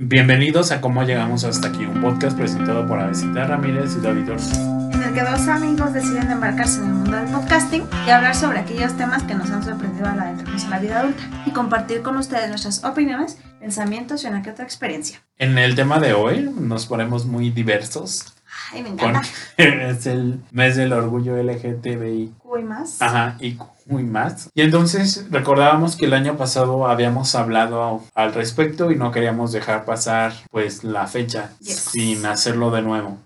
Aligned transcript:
Bienvenidos 0.00 0.70
a 0.70 0.80
Cómo 0.80 1.02
Llegamos 1.02 1.42
Hasta 1.42 1.66
Aquí, 1.66 1.84
un 1.84 2.00
podcast 2.00 2.38
presentado 2.38 2.86
por 2.86 3.00
Avesita 3.00 3.48
Ramírez 3.48 3.96
y 3.96 4.00
David 4.00 4.30
Ortiz. 4.30 4.56
En 4.56 5.02
el 5.02 5.12
que 5.12 5.22
dos 5.22 5.48
amigos 5.48 5.92
deciden 5.92 6.30
embarcarse 6.30 6.78
en 6.78 6.86
el 6.86 6.94
mundo 6.94 7.16
del 7.16 7.26
podcasting 7.26 7.82
y 8.06 8.10
hablar 8.10 8.36
sobre 8.36 8.60
aquellos 8.60 8.96
temas 8.96 9.24
que 9.24 9.34
nos 9.34 9.50
han 9.50 9.64
sorprendido 9.64 10.06
al 10.06 10.20
adentrarnos 10.20 10.62
en 10.62 10.70
la 10.70 10.78
vida 10.78 11.00
adulta 11.00 11.24
y 11.46 11.50
compartir 11.50 12.02
con 12.02 12.16
ustedes 12.16 12.48
nuestras 12.48 12.84
opiniones, 12.84 13.38
pensamientos 13.58 14.22
y 14.22 14.28
una 14.28 14.40
que 14.40 14.50
otra 14.50 14.64
experiencia. 14.64 15.20
En 15.36 15.58
el 15.58 15.74
tema 15.74 15.98
de 15.98 16.12
hoy 16.12 16.48
nos 16.56 16.86
ponemos 16.86 17.26
muy 17.26 17.50
diversos. 17.50 18.37
Ay, 18.72 18.82
me 18.82 18.90
encanta. 18.90 19.22
Porque 19.56 19.88
es 19.90 20.06
el 20.06 20.40
mes 20.50 20.76
del 20.76 20.92
orgullo 20.92 21.36
LGTBI. 21.42 22.32
Uy, 22.44 22.62
más. 22.64 23.00
Ajá, 23.00 23.36
y 23.40 23.58
muy 23.86 24.02
más. 24.04 24.50
Y 24.54 24.62
entonces 24.62 25.26
recordábamos 25.30 25.96
que 25.96 26.06
el 26.06 26.14
año 26.14 26.36
pasado 26.36 26.86
habíamos 26.88 27.34
hablado 27.34 28.02
al 28.14 28.34
respecto 28.34 28.90
y 28.90 28.96
no 28.96 29.10
queríamos 29.12 29.52
dejar 29.52 29.84
pasar 29.86 30.32
pues 30.50 30.84
la 30.84 31.06
fecha 31.06 31.52
Yes. 31.60 31.78
sin 31.92 32.26
hacerlo 32.26 32.70
de 32.70 32.82
nuevo. 32.82 33.18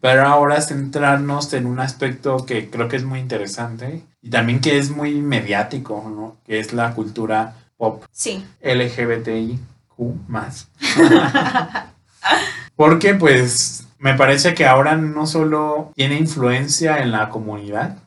Pero 0.00 0.26
ahora 0.26 0.60
centrarnos 0.62 1.52
en 1.52 1.66
un 1.66 1.78
aspecto 1.78 2.46
que 2.46 2.70
creo 2.70 2.88
que 2.88 2.96
es 2.96 3.04
muy 3.04 3.18
interesante 3.20 4.02
y 4.22 4.30
también 4.30 4.60
que 4.60 4.78
es 4.78 4.90
muy 4.90 5.20
mediático, 5.20 6.02
¿no? 6.08 6.36
Que 6.46 6.58
es 6.58 6.72
la 6.72 6.94
cultura 6.94 7.54
pop 7.76 8.02
Sí. 8.10 8.44
LGBTIQ 8.62 9.58
más. 10.26 10.68
Porque 12.76 13.14
pues 13.14 13.84
me 13.98 14.14
parece 14.14 14.54
que 14.54 14.66
ahora 14.66 14.96
no 14.96 15.26
solo 15.26 15.92
tiene 15.94 16.16
influencia 16.16 16.98
en 16.98 17.10
la 17.10 17.28
comunidad, 17.28 17.98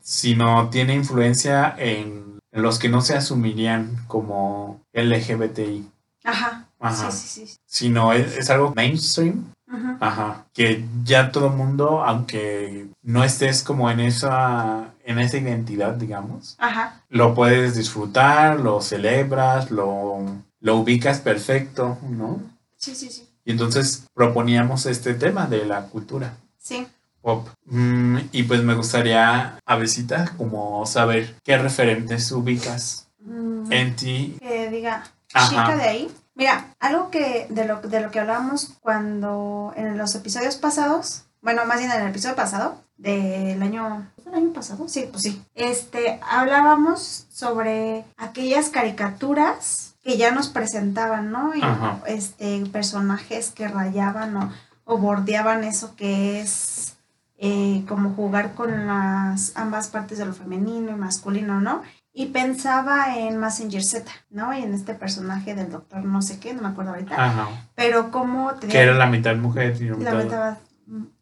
sino 0.00 0.68
tiene 0.70 0.94
influencia 0.94 1.74
en 1.78 2.38
los 2.52 2.78
que 2.78 2.88
no 2.88 3.00
se 3.00 3.14
asumirían 3.16 4.04
como 4.08 4.80
LGBTI, 4.92 5.88
Ajá. 6.24 6.66
Ajá. 6.80 7.10
Sí, 7.10 7.28
sí, 7.28 7.46
sí. 7.46 7.56
sino 7.64 8.12
es, 8.12 8.36
es 8.36 8.50
algo 8.50 8.72
mainstream, 8.74 9.52
ajá, 10.00 10.46
que 10.52 10.84
ya 11.04 11.30
todo 11.32 11.48
mundo, 11.50 12.02
aunque 12.04 12.88
no 13.02 13.24
estés 13.24 13.62
como 13.62 13.90
en 13.90 14.00
esa, 14.00 14.92
en 15.04 15.18
esa 15.18 15.38
identidad, 15.38 15.94
digamos, 15.94 16.56
Ajá. 16.58 17.00
lo 17.08 17.34
puedes 17.34 17.76
disfrutar, 17.76 18.60
lo 18.60 18.80
celebras, 18.80 19.70
lo, 19.70 20.18
lo 20.60 20.76
ubicas 20.76 21.20
perfecto, 21.20 21.98
¿no? 22.08 22.40
Sí, 22.76 22.94
sí, 22.94 23.08
sí. 23.10 23.28
Y 23.44 23.52
entonces 23.52 24.04
proponíamos 24.14 24.86
este 24.86 25.14
tema 25.14 25.46
de 25.46 25.64
la 25.66 25.82
cultura 25.86 26.36
Sí. 26.58 26.86
pop. 27.20 27.48
Mm, 27.66 28.18
y 28.32 28.42
pues 28.44 28.62
me 28.62 28.74
gustaría, 28.74 29.58
Avesita, 29.66 30.32
como 30.36 30.84
saber 30.86 31.34
qué 31.44 31.58
referentes 31.58 32.30
ubicas 32.32 33.08
Mm, 33.24 33.72
en 33.72 33.96
ti. 33.96 34.36
que 34.40 34.68
diga 34.70 35.04
Ajá. 35.32 35.48
chica 35.48 35.76
de 35.76 35.82
ahí. 35.88 36.10
Mira, 36.34 36.74
algo 36.80 37.10
que 37.10 37.46
de 37.50 37.64
lo, 37.66 37.80
de 37.80 38.00
lo 38.00 38.10
que 38.10 38.18
hablábamos 38.20 38.72
cuando 38.80 39.72
en 39.76 39.98
los 39.98 40.14
episodios 40.14 40.56
pasados, 40.56 41.24
bueno, 41.42 41.64
más 41.66 41.78
bien 41.78 41.90
en 41.92 42.00
el 42.02 42.08
episodio 42.08 42.34
pasado 42.36 42.82
del 43.02 43.62
año, 43.62 44.06
¿fue 44.22 44.32
el 44.32 44.38
año 44.38 44.52
pasado? 44.52 44.88
Sí, 44.88 45.08
pues 45.10 45.22
sí. 45.22 45.42
Este, 45.54 46.20
hablábamos 46.30 47.26
sobre 47.30 48.04
aquellas 48.16 48.68
caricaturas 48.70 49.94
que 50.02 50.16
ya 50.16 50.30
nos 50.32 50.48
presentaban, 50.48 51.30
¿no? 51.30 51.54
Y, 51.54 51.62
Ajá. 51.62 52.00
este, 52.06 52.64
personajes 52.66 53.50
que 53.50 53.68
rayaban 53.68 54.36
o, 54.36 54.52
o 54.84 54.98
bordeaban 54.98 55.64
eso 55.64 55.94
que 55.96 56.40
es 56.40 56.96
eh, 57.38 57.84
como 57.88 58.10
jugar 58.14 58.54
con 58.54 58.86
las 58.86 59.52
ambas 59.56 59.88
partes 59.88 60.18
de 60.18 60.26
lo 60.26 60.32
femenino 60.32 60.90
y 60.92 60.94
masculino, 60.94 61.60
¿no? 61.60 61.82
Y 62.14 62.26
pensaba 62.26 63.16
en 63.16 63.38
Messenger 63.38 63.82
Z, 63.82 64.12
¿no? 64.30 64.52
Y 64.56 64.62
en 64.62 64.74
este 64.74 64.94
personaje 64.94 65.54
del 65.54 65.70
doctor 65.70 66.04
no 66.04 66.20
sé 66.22 66.38
qué, 66.38 66.52
no 66.54 66.62
me 66.62 66.68
acuerdo 66.68 66.92
ahorita. 66.92 67.14
Ajá. 67.16 67.48
Pero 67.74 68.10
cómo 68.10 68.52
te 68.54 68.68
Que 68.68 68.80
era 68.82 68.94
la 68.94 69.06
mitad 69.06 69.34
mujer 69.36 69.76
y 69.80 69.88
la 69.88 69.96
la 69.96 70.14
mitad. 70.14 70.22
mitad 70.24 70.56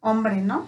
hombre, 0.00 0.42
¿no? 0.42 0.66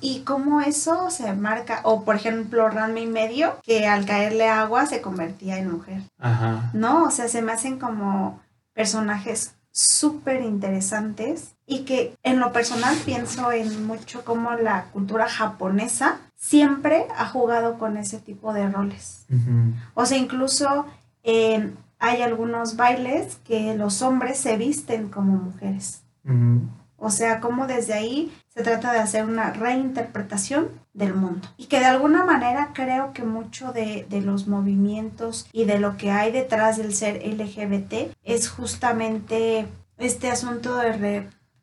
Y, 0.00 0.18
y 0.18 0.20
cómo 0.20 0.60
eso 0.60 1.10
se 1.10 1.32
marca, 1.32 1.80
o 1.84 2.04
por 2.04 2.14
ejemplo 2.16 2.68
Ranma 2.68 3.00
y 3.00 3.06
medio, 3.06 3.56
que 3.62 3.86
al 3.86 4.06
caerle 4.06 4.48
agua 4.48 4.86
se 4.86 5.00
convertía 5.00 5.58
en 5.58 5.70
mujer, 5.72 6.02
Ajá. 6.18 6.70
¿no? 6.72 7.04
O 7.04 7.10
sea, 7.10 7.28
se 7.28 7.42
me 7.42 7.52
hacen 7.52 7.78
como 7.78 8.40
personajes 8.74 9.54
súper 9.72 10.42
interesantes 10.42 11.54
y 11.66 11.80
que 11.80 12.16
en 12.22 12.40
lo 12.40 12.52
personal 12.52 12.96
pienso 13.04 13.52
en 13.52 13.86
mucho 13.86 14.24
como 14.24 14.52
la 14.54 14.84
cultura 14.92 15.28
japonesa 15.28 16.18
siempre 16.36 17.06
ha 17.16 17.26
jugado 17.26 17.78
con 17.78 17.96
ese 17.96 18.18
tipo 18.18 18.52
de 18.52 18.68
roles. 18.68 19.26
Ujú. 19.30 19.74
O 19.94 20.06
sea, 20.06 20.18
incluso 20.18 20.86
eh, 21.22 21.72
hay 21.98 22.22
algunos 22.22 22.76
bailes 22.76 23.36
que 23.44 23.74
los 23.74 24.02
hombres 24.02 24.38
se 24.38 24.56
visten 24.56 25.08
como 25.08 25.32
mujeres. 25.34 26.02
Ujú. 26.24 26.62
O 27.00 27.10
sea, 27.10 27.40
como 27.40 27.66
desde 27.66 27.94
ahí 27.94 28.32
se 28.48 28.62
trata 28.62 28.92
de 28.92 28.98
hacer 28.98 29.24
una 29.24 29.52
reinterpretación 29.52 30.68
del 30.92 31.14
mundo. 31.14 31.48
Y 31.56 31.66
que 31.66 31.80
de 31.80 31.86
alguna 31.86 32.24
manera 32.24 32.70
creo 32.74 33.12
que 33.12 33.22
mucho 33.22 33.72
de, 33.72 34.06
de 34.08 34.20
los 34.20 34.46
movimientos 34.46 35.48
y 35.52 35.64
de 35.64 35.78
lo 35.78 35.96
que 35.96 36.10
hay 36.10 36.30
detrás 36.30 36.76
del 36.76 36.94
ser 36.94 37.22
LGBT 37.26 38.14
es 38.22 38.50
justamente 38.50 39.66
este 39.98 40.30
asunto 40.30 40.76
de 40.76 40.92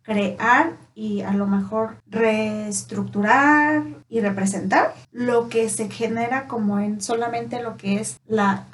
recrear 0.08 0.74
y 0.96 1.22
a 1.22 1.34
lo 1.34 1.46
mejor 1.46 1.98
reestructurar 2.08 3.84
y 4.10 4.22
representar 4.22 4.96
lo 5.12 5.50
que 5.50 5.70
se 5.70 5.90
genera 5.90 6.48
como 6.48 6.80
en 6.80 7.02
solamente 7.02 7.62
lo 7.62 7.78
que 7.78 8.00
es 8.00 8.20
la 8.26 8.66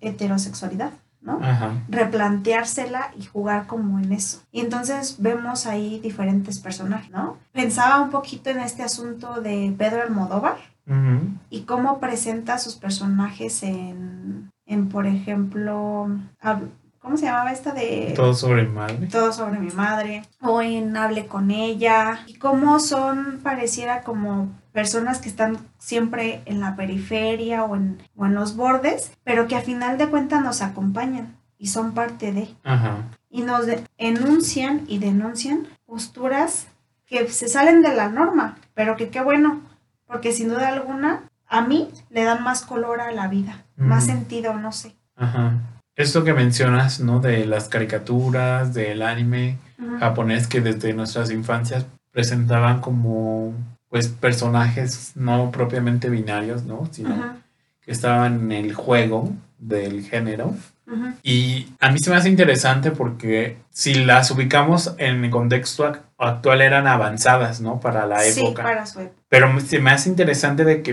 heterosexualidad, 0.00 0.90
¿no? 1.24 1.40
Ajá. 1.42 1.72
replanteársela 1.88 3.10
y 3.18 3.24
jugar 3.24 3.66
como 3.66 3.98
en 3.98 4.12
eso. 4.12 4.42
Y 4.52 4.60
entonces 4.60 5.16
vemos 5.18 5.66
ahí 5.66 5.98
diferentes 6.00 6.60
personajes, 6.60 7.10
¿no? 7.10 7.38
Pensaba 7.52 8.00
un 8.00 8.10
poquito 8.10 8.50
en 8.50 8.60
este 8.60 8.82
asunto 8.82 9.40
de 9.40 9.74
Pedro 9.76 10.02
Almodóvar 10.02 10.56
y 11.48 11.62
cómo 11.62 11.98
presenta 11.98 12.54
a 12.54 12.58
sus 12.58 12.76
personajes 12.76 13.62
en, 13.62 14.50
en 14.66 14.88
por 14.90 15.06
ejemplo, 15.06 16.10
¿cómo 17.00 17.16
se 17.16 17.24
llamaba 17.24 17.52
esta 17.52 17.72
de... 17.72 18.12
Todo 18.14 18.34
sobre 18.34 18.66
madre. 18.66 19.06
Todo 19.06 19.32
sobre 19.32 19.58
mi 19.60 19.70
madre, 19.70 20.24
o 20.42 20.60
en 20.60 20.94
Hable 20.94 21.26
con 21.26 21.50
ella, 21.50 22.20
y 22.26 22.34
cómo 22.34 22.80
son, 22.80 23.40
pareciera 23.42 24.02
como 24.02 24.50
personas 24.74 25.20
que 25.20 25.28
están 25.28 25.58
siempre 25.78 26.42
en 26.46 26.58
la 26.58 26.74
periferia 26.74 27.62
o 27.62 27.76
en, 27.76 28.02
o 28.16 28.26
en 28.26 28.34
los 28.34 28.56
bordes, 28.56 29.12
pero 29.22 29.46
que 29.46 29.54
a 29.54 29.60
final 29.60 29.98
de 29.98 30.08
cuentas 30.08 30.42
nos 30.42 30.62
acompañan 30.62 31.36
y 31.58 31.68
son 31.68 31.94
parte 31.94 32.32
de, 32.32 32.48
Ajá. 32.64 32.96
y 33.30 33.42
nos 33.42 33.66
enuncian 33.98 34.82
y 34.88 34.98
denuncian 34.98 35.68
posturas 35.86 36.66
que 37.06 37.28
se 37.28 37.48
salen 37.48 37.82
de 37.82 37.94
la 37.94 38.08
norma, 38.08 38.58
pero 38.74 38.96
que 38.96 39.10
qué 39.10 39.22
bueno, 39.22 39.60
porque 40.06 40.32
sin 40.32 40.48
duda 40.48 40.68
alguna 40.68 41.22
a 41.46 41.62
mí 41.62 41.88
le 42.10 42.24
dan 42.24 42.42
más 42.42 42.62
color 42.62 43.00
a 43.00 43.12
la 43.12 43.28
vida, 43.28 43.64
más 43.76 44.06
sentido, 44.06 44.54
no 44.54 44.72
sé. 44.72 44.96
Ajá. 45.14 45.52
Esto 45.94 46.24
que 46.24 46.34
mencionas, 46.34 46.98
¿no? 46.98 47.20
De 47.20 47.46
las 47.46 47.68
caricaturas, 47.68 48.74
del 48.74 49.02
anime 49.02 49.58
japonés 50.00 50.48
que 50.48 50.60
desde 50.60 50.92
nuestras 50.94 51.30
infancias 51.30 51.86
presentaban 52.10 52.80
como, 52.80 53.54
pues, 53.94 54.08
personajes 54.08 55.12
no 55.14 55.52
propiamente 55.52 56.08
binarios, 56.10 56.64
¿no? 56.64 56.88
Sino 56.90 57.14
que 57.80 57.92
estaban 57.92 58.50
en 58.50 58.50
el 58.50 58.74
juego 58.74 59.30
del 59.58 60.02
género. 60.02 60.52
Y 61.22 61.68
a 61.78 61.92
mí 61.92 62.00
se 62.00 62.10
me 62.10 62.16
hace 62.16 62.28
interesante 62.28 62.90
porque 62.90 63.56
si 63.70 63.94
las 63.94 64.32
ubicamos 64.32 64.96
en 64.98 65.24
el 65.24 65.30
contexto 65.30 65.84
ac- 65.86 66.00
actual 66.18 66.60
eran 66.62 66.88
avanzadas, 66.88 67.60
¿no? 67.60 67.78
Para 67.78 68.04
la 68.06 68.18
Sí, 68.18 68.40
época. 68.40 68.64
para 68.64 68.84
su 68.84 68.98
época. 68.98 69.22
Pero 69.28 69.60
se 69.60 69.78
me 69.78 69.92
hace 69.92 70.08
interesante 70.08 70.64
de 70.64 70.82
que 70.82 70.90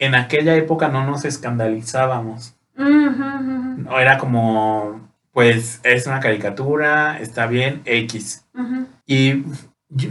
en 0.00 0.14
aquella 0.16 0.56
época 0.56 0.88
no 0.88 1.06
nos 1.06 1.24
escandalizábamos. 1.24 2.56
No 2.76 3.96
era 4.00 4.18
como, 4.18 5.08
pues 5.30 5.78
es 5.84 6.06
una 6.08 6.18
caricatura, 6.18 7.20
está 7.20 7.46
bien, 7.46 7.80
X. 7.84 8.44
Y 9.06 9.44
yo- 9.88 10.10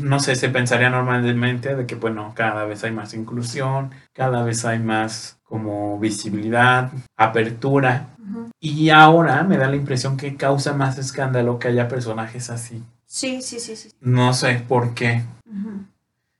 no 0.00 0.20
sé, 0.20 0.36
se 0.36 0.48
pensaría 0.48 0.90
normalmente 0.90 1.74
de 1.74 1.86
que, 1.86 1.94
bueno, 1.94 2.32
cada 2.34 2.64
vez 2.64 2.84
hay 2.84 2.92
más 2.92 3.14
inclusión, 3.14 3.90
cada 4.12 4.42
vez 4.42 4.64
hay 4.64 4.78
más 4.78 5.38
como 5.44 5.98
visibilidad, 5.98 6.92
apertura. 7.16 8.08
Y 8.60 8.90
ahora 8.90 9.42
me 9.44 9.56
da 9.56 9.68
la 9.68 9.76
impresión 9.76 10.16
que 10.16 10.36
causa 10.36 10.72
más 10.72 10.98
escándalo 10.98 11.58
que 11.58 11.68
haya 11.68 11.88
personajes 11.88 12.50
así. 12.50 12.82
Sí, 13.06 13.40
sí, 13.42 13.60
sí, 13.60 13.76
sí. 13.76 13.90
No 14.00 14.32
sé 14.34 14.64
por 14.66 14.94
qué. 14.94 15.22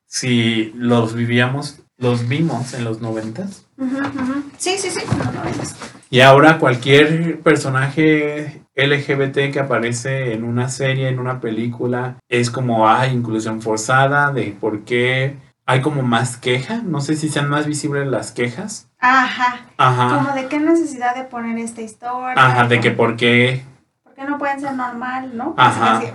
Si 0.07 0.73
los 0.75 1.15
vivíamos, 1.15 1.81
los 1.99 2.29
vimos 2.29 2.75
en 2.75 2.85
los 2.85 3.01
noventas. 3.01 3.67
Sí, 4.59 4.77
sí, 4.79 4.91
sí. 4.91 5.01
Y 6.11 6.21
ahora 6.21 6.59
cualquier 6.59 7.41
personaje 7.41 8.63
LGBT 8.77 9.53
que 9.53 9.61
aparece 9.61 10.33
en 10.35 10.45
una 10.45 10.69
serie, 10.69 11.09
en 11.09 11.19
una 11.19 11.41
película, 11.41 12.17
es 12.29 12.51
como, 12.51 12.89
hay 12.89 13.13
inclusión 13.13 13.61
forzada, 13.61 14.33
de 14.33 14.57
por 14.61 14.85
qué 14.85 15.37
hay 15.65 15.81
como 15.81 16.03
más 16.03 16.37
queja. 16.37 16.83
No 16.85 17.01
sé 17.01 17.17
si 17.17 17.29
sean 17.29 17.49
más 17.49 17.67
visibles 17.67 18.07
las 18.07 18.31
quejas. 18.31 18.89
Ajá. 19.01 19.67
Ajá. 19.77 20.17
Como 20.17 20.35
de 20.35 20.47
qué 20.47 20.61
necesidad 20.61 21.17
de 21.17 21.25
poner 21.25 21.59
esta 21.59 21.83
historia. 21.83 22.35
Ajá, 22.37 22.69
de 22.69 22.81
que 22.81 22.93
por 22.93 23.17
qué. 23.17 23.65
qué 24.15 24.25
no 24.25 24.39
pueden 24.39 24.61
ser 24.61 24.75
normal, 24.75 25.37
no? 25.37 25.55
Ajá. 25.57 25.99
Así. 25.99 26.07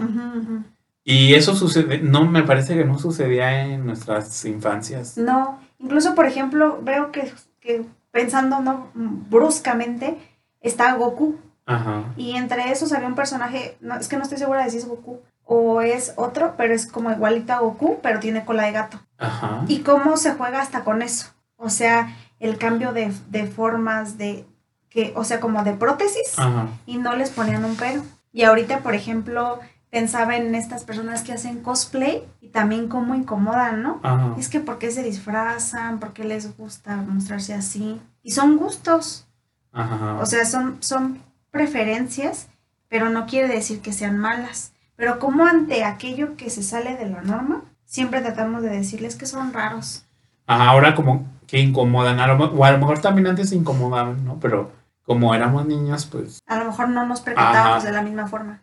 Y 1.03 1.33
eso 1.33 1.55
sucede, 1.55 1.97
no, 1.97 2.25
me 2.25 2.43
parece 2.43 2.75
que 2.75 2.85
no 2.85 2.97
sucedía 2.99 3.65
en 3.65 3.85
nuestras 3.85 4.45
infancias. 4.45 5.17
No, 5.17 5.59
incluso 5.79 6.13
por 6.13 6.27
ejemplo, 6.27 6.79
veo 6.83 7.11
que, 7.11 7.33
que 7.59 7.85
pensando 8.11 8.59
no 8.59 8.89
bruscamente 8.93 10.17
está 10.59 10.93
Goku 10.95 11.39
Ajá. 11.65 12.03
y 12.17 12.35
entre 12.35 12.71
esos 12.71 12.91
había 12.93 13.07
un 13.07 13.15
personaje, 13.15 13.77
no, 13.81 13.95
es 13.95 14.07
que 14.07 14.17
no 14.17 14.23
estoy 14.23 14.37
segura 14.37 14.63
de 14.63 14.69
si 14.69 14.77
es 14.77 14.87
Goku 14.87 15.21
o 15.43 15.81
es 15.81 16.13
otro, 16.15 16.55
pero 16.57 16.73
es 16.73 16.87
como 16.87 17.11
igualito 17.11 17.53
a 17.53 17.59
Goku, 17.59 17.99
pero 18.01 18.19
tiene 18.19 18.45
cola 18.45 18.63
de 18.63 18.71
gato. 18.71 18.99
Ajá. 19.17 19.63
Y 19.67 19.79
cómo 19.79 20.15
se 20.17 20.33
juega 20.33 20.61
hasta 20.61 20.83
con 20.83 21.01
eso. 21.01 21.27
O 21.57 21.69
sea, 21.69 22.15
el 22.39 22.57
cambio 22.57 22.93
de, 22.93 23.11
de 23.29 23.47
formas 23.47 24.17
de 24.17 24.45
que, 24.89 25.13
o 25.15 25.23
sea, 25.23 25.39
como 25.39 25.63
de 25.63 25.73
prótesis 25.73 26.37
Ajá. 26.37 26.67
y 26.85 26.97
no 26.97 27.15
les 27.15 27.31
ponían 27.31 27.65
un 27.65 27.75
pero. 27.75 28.03
Y 28.31 28.43
ahorita, 28.43 28.79
por 28.79 28.95
ejemplo, 28.95 29.59
pensaba 29.91 30.37
en 30.37 30.55
estas 30.55 30.85
personas 30.85 31.21
que 31.21 31.33
hacen 31.33 31.61
cosplay 31.61 32.23
y 32.39 32.47
también 32.47 32.87
cómo 32.87 33.13
incomodan, 33.13 33.83
¿no? 33.83 33.99
Ajá. 34.01 34.33
Es 34.39 34.49
que 34.49 34.61
por 34.61 34.79
qué 34.79 34.89
se 34.89 35.03
disfrazan, 35.03 35.99
por 35.99 36.13
qué 36.13 36.23
les 36.23 36.57
gusta 36.57 36.95
mostrarse 36.95 37.53
así. 37.53 38.01
Y 38.23 38.31
son 38.31 38.57
gustos, 38.57 39.27
Ajá. 39.71 40.15
o 40.15 40.25
sea, 40.25 40.45
son, 40.45 40.77
son 40.79 41.21
preferencias, 41.51 42.47
pero 42.87 43.09
no 43.09 43.25
quiere 43.27 43.53
decir 43.53 43.81
que 43.81 43.93
sean 43.93 44.17
malas. 44.17 44.73
Pero 44.95 45.19
como 45.19 45.45
ante 45.45 45.83
aquello 45.83 46.37
que 46.37 46.49
se 46.49 46.63
sale 46.63 46.95
de 46.95 47.09
la 47.09 47.21
norma, 47.21 47.63
siempre 47.83 48.21
tratamos 48.21 48.63
de 48.63 48.69
decirles 48.69 49.15
que 49.15 49.25
son 49.25 49.51
raros. 49.51 50.05
Ajá, 50.47 50.69
ahora 50.69 50.95
como 50.95 51.27
que 51.47 51.59
incomodan, 51.59 52.19
a 52.19 52.27
lo 52.27 52.45
o 52.45 52.63
a 52.63 52.71
lo 52.71 52.77
mejor 52.77 52.99
también 52.99 53.27
antes 53.27 53.49
se 53.49 53.55
incomodaban, 53.55 54.23
¿no? 54.23 54.39
Pero 54.39 54.71
como 55.03 55.35
éramos 55.35 55.65
niños, 55.65 56.05
pues, 56.05 56.39
A 56.47 56.57
lo 56.57 56.65
mejor 56.65 56.87
no 56.89 57.05
nos 57.05 57.19
percatábamos 57.19 57.83
de 57.83 57.91
la 57.91 58.01
misma 58.01 58.27
forma. 58.27 58.61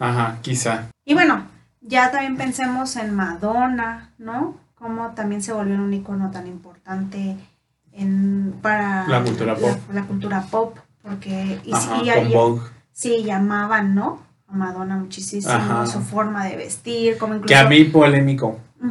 Ajá, 0.00 0.38
quizá. 0.42 0.86
Y 1.04 1.14
bueno, 1.14 1.44
ya 1.80 2.10
también 2.10 2.36
pensemos 2.36 2.96
en 2.96 3.14
Madonna, 3.14 4.10
¿no? 4.18 4.56
Cómo 4.74 5.10
también 5.12 5.42
se 5.42 5.52
volvió 5.52 5.76
un 5.76 5.92
icono 5.92 6.30
tan 6.30 6.46
importante 6.46 7.36
en, 7.92 8.54
para 8.62 9.06
La 9.08 9.22
cultura 9.22 9.54
pop. 9.54 9.78
La, 9.88 10.00
la 10.00 10.06
cultura 10.06 10.42
pop, 10.50 10.76
porque 11.02 11.60
y, 11.64 11.72
Ajá, 11.72 12.00
sí, 12.92 13.14
y- 13.16 13.24
llamaban, 13.24 13.94
¿no? 13.94 14.20
A 14.48 14.52
Madonna 14.54 14.96
muchísimo, 14.96 15.50
Ajá. 15.50 15.86
su 15.86 16.00
forma 16.00 16.44
de 16.44 16.56
vestir, 16.56 17.18
como 17.18 17.34
incluso... 17.34 17.48
Que 17.48 17.56
a 17.56 17.64
mí 17.68 17.84
polémico. 17.84 18.60
Mm, 18.80 18.90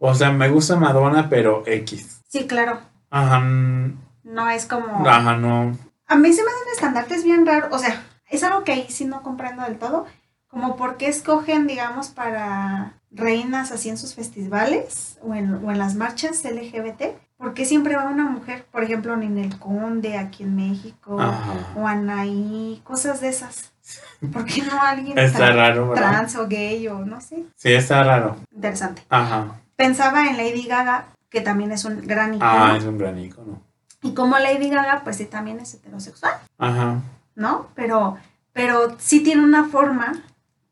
O 0.00 0.14
sea, 0.14 0.32
me 0.32 0.48
gusta 0.48 0.76
Madonna, 0.76 1.28
pero 1.28 1.62
X. 1.66 2.22
Sí, 2.28 2.46
claro, 2.46 2.80
Ajá, 3.10 3.38
mm, 3.40 3.96
no 4.24 4.48
es 4.48 4.66
como... 4.66 5.06
ajá, 5.06 5.36
no. 5.36 5.76
A 6.08 6.16
mí 6.16 6.32
se 6.32 6.42
me 6.42 6.48
hacen 6.48 6.72
estandartes 6.72 7.22
bien 7.24 7.46
raros, 7.46 7.68
o 7.72 7.78
sea, 7.78 8.02
es 8.28 8.42
algo 8.42 8.64
que 8.64 8.72
ahí 8.72 8.86
sí 8.88 9.04
no 9.04 9.22
comprendo 9.22 9.62
del 9.62 9.78
todo, 9.78 10.06
como 10.48 10.76
por 10.76 10.96
qué 10.96 11.08
escogen, 11.08 11.66
digamos, 11.66 12.08
para 12.08 12.94
reinas 13.10 13.72
así 13.72 13.88
en 13.88 13.96
sus 13.98 14.14
festivales 14.14 15.18
o 15.22 15.34
en, 15.34 15.54
o 15.64 15.70
en 15.70 15.78
las 15.78 15.94
marchas 15.94 16.44
LGBT, 16.44 17.02
¿por 17.36 17.54
qué 17.54 17.64
siempre 17.64 17.96
va 17.96 18.04
una 18.04 18.24
mujer? 18.26 18.66
Por 18.70 18.82
ejemplo, 18.84 19.16
Ninel 19.16 19.58
Conde 19.58 20.18
aquí 20.18 20.42
en 20.44 20.56
México, 20.56 21.20
Ajá. 21.20 21.52
o 21.76 21.86
Anaí, 21.86 22.80
cosas 22.84 23.20
de 23.20 23.28
esas. 23.28 23.72
¿Por 24.32 24.44
qué 24.44 24.62
no 24.62 24.80
alguien 24.82 25.16
Está 25.18 25.52
trans 25.94 26.36
o 26.36 26.46
gay 26.48 26.88
o 26.88 27.00
no 27.04 27.20
sé? 27.20 27.44
Sí, 27.54 27.72
está 27.72 28.02
raro. 28.02 28.36
Interesante. 28.54 29.02
Ajá. 29.08 29.60
Pensaba 29.76 30.26
en 30.28 30.36
Lady 30.36 30.64
Gaga, 30.66 31.06
que 31.28 31.40
también 31.40 31.70
es 31.72 31.84
un 31.84 32.00
gran 32.06 32.34
icono, 32.34 32.50
Ah, 32.50 32.74
es 32.76 32.84
un 32.84 32.98
gran 32.98 33.18
icono. 33.18 33.60
y 34.02 34.14
como 34.14 34.38
Lady 34.38 34.70
Gaga, 34.70 35.02
pues 35.04 35.16
sí, 35.16 35.26
también 35.26 35.60
es 35.60 35.74
heterosexual. 35.74 36.34
Ajá. 36.58 36.96
¿No? 37.36 37.68
Pero, 37.76 38.16
pero 38.52 38.96
sí 38.98 39.20
tiene 39.20 39.44
una 39.44 39.64
forma, 39.68 40.14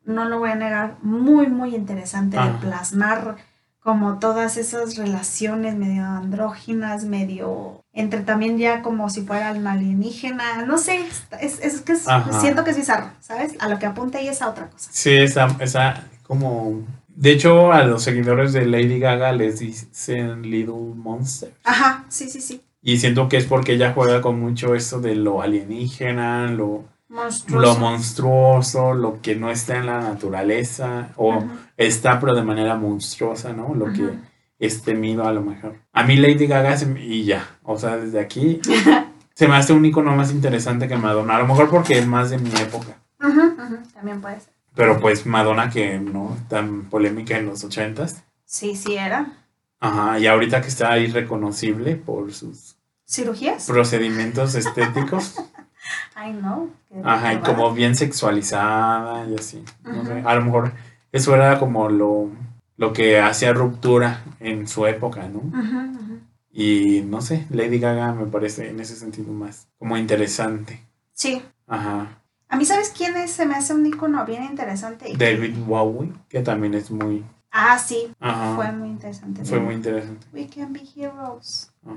no 0.05 0.25
lo 0.25 0.40
voy 0.40 0.50
a 0.50 0.56
negar, 0.56 0.96
muy, 1.02 1.46
muy 1.46 1.75
interesante 1.76 2.37
de 2.37 2.43
plasmar 2.61 3.37
como 3.81 4.19
todas 4.19 4.56
esas 4.56 4.96
relaciones 4.96 5.76
medio 5.76 6.05
andróginas, 6.06 7.05
medio 7.05 7.82
entre 7.93 8.20
también 8.22 8.56
ya 8.58 8.81
como 8.82 9.11
si 9.11 9.22
fuera 9.22 9.52
un 9.52 9.66
alienígena, 9.66 10.64
no 10.64 10.78
sé, 10.78 11.05
es, 11.40 11.61
es 11.61 11.82
que 11.82 11.93
es- 11.93 12.08
siento 12.40 12.64
que 12.64 12.70
es 12.70 12.76
bizarro, 12.78 13.10
¿sabes? 13.20 13.55
A 13.60 13.69
lo 13.69 13.78
que 13.78 13.87
apunta 13.87 14.19
ahí 14.19 14.28
es 14.28 14.40
a 14.43 14.49
otra 14.49 14.69
cosa. 14.70 14.90
Sí, 14.93 15.10
esa, 15.17 15.49
esa 15.60 16.02
como... 16.22 16.82
De 17.08 17.31
hecho, 17.31 17.72
a 17.72 17.84
los 17.84 18.02
seguidores 18.02 18.52
de 18.52 18.67
Lady 18.67 18.99
Gaga 18.99 19.31
les 19.32 19.60
dicen 19.60 20.43
Little 20.43 20.94
Monster. 20.96 21.55
Ajá, 21.62 22.05
sí, 22.08 22.28
sí, 22.28 22.40
sí. 22.40 22.60
Y 22.86 22.98
siento 22.98 23.31
que 23.31 23.38
es 23.38 23.46
porque 23.46 23.72
ella 23.72 23.92
juega 23.94 24.20
con 24.20 24.38
mucho 24.38 24.75
eso 24.75 25.00
de 25.00 25.14
lo 25.16 25.40
alienígena, 25.40 26.48
lo, 26.48 26.84
Monstruoso. 27.08 27.66
lo 27.66 27.81
monstruoso, 27.81 28.94
lo 28.94 29.22
que 29.22 29.34
no 29.36 29.50
está 29.50 29.78
en 29.78 29.86
la 29.86 30.00
naturaleza, 30.00 31.08
o 31.16 31.42
está 31.78 32.20
pero 32.20 32.34
de 32.34 32.42
manera 32.42 32.76
monstruosa, 32.76 33.54
¿no? 33.54 33.75
Lo 33.75 33.90
que 33.90 34.10
es 34.58 34.82
temido 34.82 35.26
a 35.26 35.32
lo 35.32 35.40
mejor. 35.40 35.76
A 35.94 36.02
mí 36.04 36.16
Lady 36.16 36.46
Gaga 36.46 36.76
se 36.76 37.00
y 37.00 37.25
ya, 37.25 37.56
o 37.62 37.78
sea, 37.78 37.96
desde 37.96 38.20
aquí 38.20 38.60
se 39.34 39.48
me 39.48 39.56
hace 39.56 39.72
un 39.72 39.84
icono 39.84 40.14
más 40.14 40.31
interesante 40.31 40.86
que 40.86 40.96
Madonna, 40.96 41.36
a 41.36 41.38
lo 41.40 41.46
mejor 41.46 41.70
porque 41.70 41.98
es 41.98 42.06
más 42.06 42.31
de 42.31 42.38
mi 42.38 42.50
época. 42.50 42.98
Ujú, 43.19 43.54
También 43.94 44.20
puede 44.20 44.40
ser. 44.40 44.52
Pero 44.75 45.00
pues 45.00 45.25
Madonna 45.25 45.70
que 45.70 45.98
no 45.98 46.36
tan 46.48 46.90
polémica 46.90 47.38
en 47.38 47.46
los 47.46 47.64
ochentas. 47.64 48.25
Sí, 48.44 48.76
sí 48.76 48.94
era. 48.94 49.32
Ajá, 49.81 50.19
y 50.19 50.26
ahorita 50.26 50.60
que 50.62 50.69
está 50.69 50.98
irreconocible 50.98 51.96
por 51.96 52.32
sus 52.32 52.74
¿Cirugías? 53.06 53.67
procedimientos 53.67 54.55
estéticos. 54.55 55.37
Ay, 56.15 56.33
no. 56.33 56.71
Ajá, 57.03 57.35
y 57.35 57.39
como 57.39 57.73
bien 57.73 57.95
sexualizada 57.95 59.27
y 59.29 59.35
así. 59.35 59.62
No 59.83 60.05
sé, 60.05 60.23
a 60.25 60.35
lo 60.35 60.45
mejor 60.45 60.73
eso 61.12 61.35
era 61.35 61.59
como 61.59 61.89
lo, 61.89 62.31
lo 62.77 62.93
que 62.93 63.21
hacía 63.21 63.53
ruptura 63.53 64.25
en 64.41 64.67
su 64.67 64.87
época, 64.87 65.29
¿no? 65.29 65.39
Ujú. 65.39 66.21
Y 66.51 67.03
no 67.03 67.21
sé, 67.21 67.47
Lady 67.51 67.81
Gaga 67.81 68.12
me 68.12 68.27
parece 68.27 68.71
en 68.71 68.79
ese 68.81 68.95
sentido 68.95 69.33
más 69.33 69.67
como 69.79 69.97
interesante. 69.97 70.81
Sí. 71.12 71.43
Ajá. 71.67 72.21
A 72.49 72.56
mí, 72.56 72.65
¿sabes 72.65 72.93
quién 72.97 73.17
es? 73.17 73.33
Se 73.33 73.47
me 73.47 73.56
hace 73.56 73.75
un 73.75 73.85
icono 73.85 74.25
bien 74.25 74.45
interesante. 74.45 75.12
David 75.17 75.56
Bowie, 75.67 76.12
que 76.29 76.41
también 76.41 76.75
es 76.75 76.91
muy... 76.91 77.25
Ah, 77.51 77.79
sí. 77.79 78.12
Ajá. 78.21 78.55
Fue 78.55 78.71
muy 78.71 78.89
interesante. 78.89 79.45
Fue 79.45 79.59
muy 79.59 79.75
interesante. 79.75 80.27
We 80.33 80.49
can 80.49 80.73
be 80.73 80.83
heroes. 80.97 81.73
Ajá. 81.85 81.97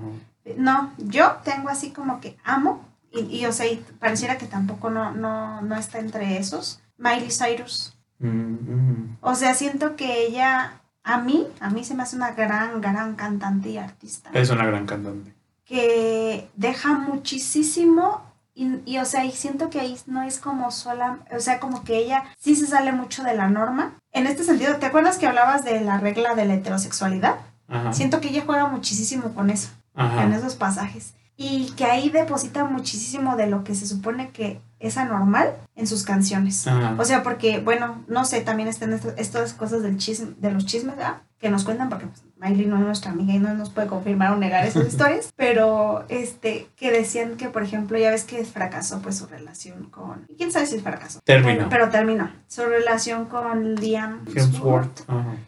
No, 0.56 0.94
yo 0.98 1.38
tengo 1.44 1.70
así 1.70 1.92
como 1.92 2.20
que 2.22 2.38
amo. 2.44 2.86
Y, 3.12 3.22
y 3.38 3.46
o 3.46 3.52
sea, 3.52 3.66
y 3.68 3.78
pareciera 4.00 4.38
que 4.38 4.46
tampoco 4.48 4.90
no, 4.90 5.12
no, 5.12 5.62
no 5.62 5.76
está 5.76 6.00
entre 6.00 6.38
esos. 6.38 6.82
Miley 6.98 7.30
Cyrus. 7.32 7.98
Mm. 8.20 9.18
O 9.22 9.36
sea, 9.36 9.54
siento 9.54 9.96
que 9.96 10.26
ella, 10.26 10.82
a 11.04 11.18
mí, 11.20 11.48
a 11.60 11.70
mí 11.70 11.84
se 11.84 11.96
me 11.96 12.04
hace 12.04 12.16
una 12.16 12.32
gran, 12.32 12.82
gran 12.82 13.16
cantante 13.16 13.70
y 13.70 13.78
artista. 13.78 14.30
Es 14.34 14.50
una 14.50 14.66
gran 14.66 14.86
cantante. 14.86 15.34
que 15.66 16.50
deja 16.56 16.94
muchísimo 16.94 18.22
y, 18.56 18.82
y, 18.86 18.98
o 18.98 19.06
sea, 19.06 19.24
y 19.26 19.32
siento 19.32 19.70
que 19.70 19.80
ahí 19.80 19.98
no 20.08 20.24
es 20.24 20.40
como 20.40 20.72
sola, 20.72 21.20
o 21.32 21.40
sea, 21.40 21.60
como 21.60 21.84
que 21.84 21.98
ella 21.98 22.24
sí 22.40 22.56
se 22.56 22.66
sale 22.66 22.92
mucho 22.92 23.24
de 23.24 23.36
la 23.36 23.50
norma. 23.50 23.94
En 24.12 24.26
este 24.26 24.44
sentido, 24.44 24.78
¿te 24.78 24.88
acuerdas 24.88 25.18
que 25.18 25.28
hablabas 25.28 25.64
de 25.64 25.82
la 25.82 26.00
regla 26.00 26.34
de 26.34 26.46
la 26.46 26.56
heterosexualidad? 26.56 27.36
Ajá. 27.68 27.94
Siento 27.94 28.20
que 28.20 28.30
ella 28.30 28.44
juega 28.46 28.66
muchísimo 28.68 29.34
con 29.36 29.50
eso, 29.52 29.70
en 29.98 30.34
esos 30.34 30.56
pasajes. 30.56 31.14
Y 31.36 31.72
que 31.72 31.86
ahí 31.86 32.10
deposita 32.10 32.66
muchísimo 32.66 33.36
de 33.36 33.48
lo 33.48 33.64
que 33.64 33.76
se 33.76 33.86
supone 33.86 34.32
que 34.32 34.60
es 34.80 34.98
anormal 34.98 35.54
en 35.76 35.86
sus 35.86 36.04
canciones. 36.04 36.66
Ajá. 36.68 36.96
O 36.98 37.06
sea, 37.06 37.22
porque, 37.22 37.60
bueno, 37.60 38.04
no 38.08 38.26
sé, 38.26 38.42
también 38.42 38.70
están 38.70 39.00
estas 39.18 39.54
cosas 39.54 39.84
del 39.84 39.98
chisme, 39.98 40.34
de 40.40 40.52
los 40.52 40.66
chismes, 40.66 40.96
¿verdad? 40.96 41.22
Que 41.40 41.50
nos 41.50 41.64
cuentan, 41.64 41.90
porque 41.90 42.08
pues, 42.08 42.24
Miley 42.40 42.66
no 42.66 42.78
es 42.78 42.84
nuestra 42.84 43.12
amiga 43.12 43.34
y 43.34 43.40
no 43.40 43.54
nos 43.54 43.70
puede 43.70 43.88
confirmar 43.88 44.32
o 44.32 44.38
negar 44.38 44.66
esas 44.66 44.88
historias, 44.92 45.34
pero 45.36 46.06
este, 46.10 46.68
que 46.76 46.92
decían 46.92 47.38
que, 47.38 47.50
por 47.50 47.64
ejemplo, 47.64 47.98
ya 47.98 48.12
ves 48.12 48.24
que 48.24 48.44
fracasó 48.46 49.02
pues 49.02 49.18
su 49.18 49.28
relación 49.28 49.86
con, 49.90 50.28
quién 50.38 50.52
sabe 50.52 50.66
si 50.66 50.80
fracasó. 50.80 51.20
Terminó. 51.24 51.58
Pero, 51.58 51.70
pero 51.70 51.90
terminó. 51.90 52.32
Su 52.48 52.66
relación 52.66 53.26
con 53.26 53.76
Liam 53.76 54.26
Hemsworth. 54.34 55.02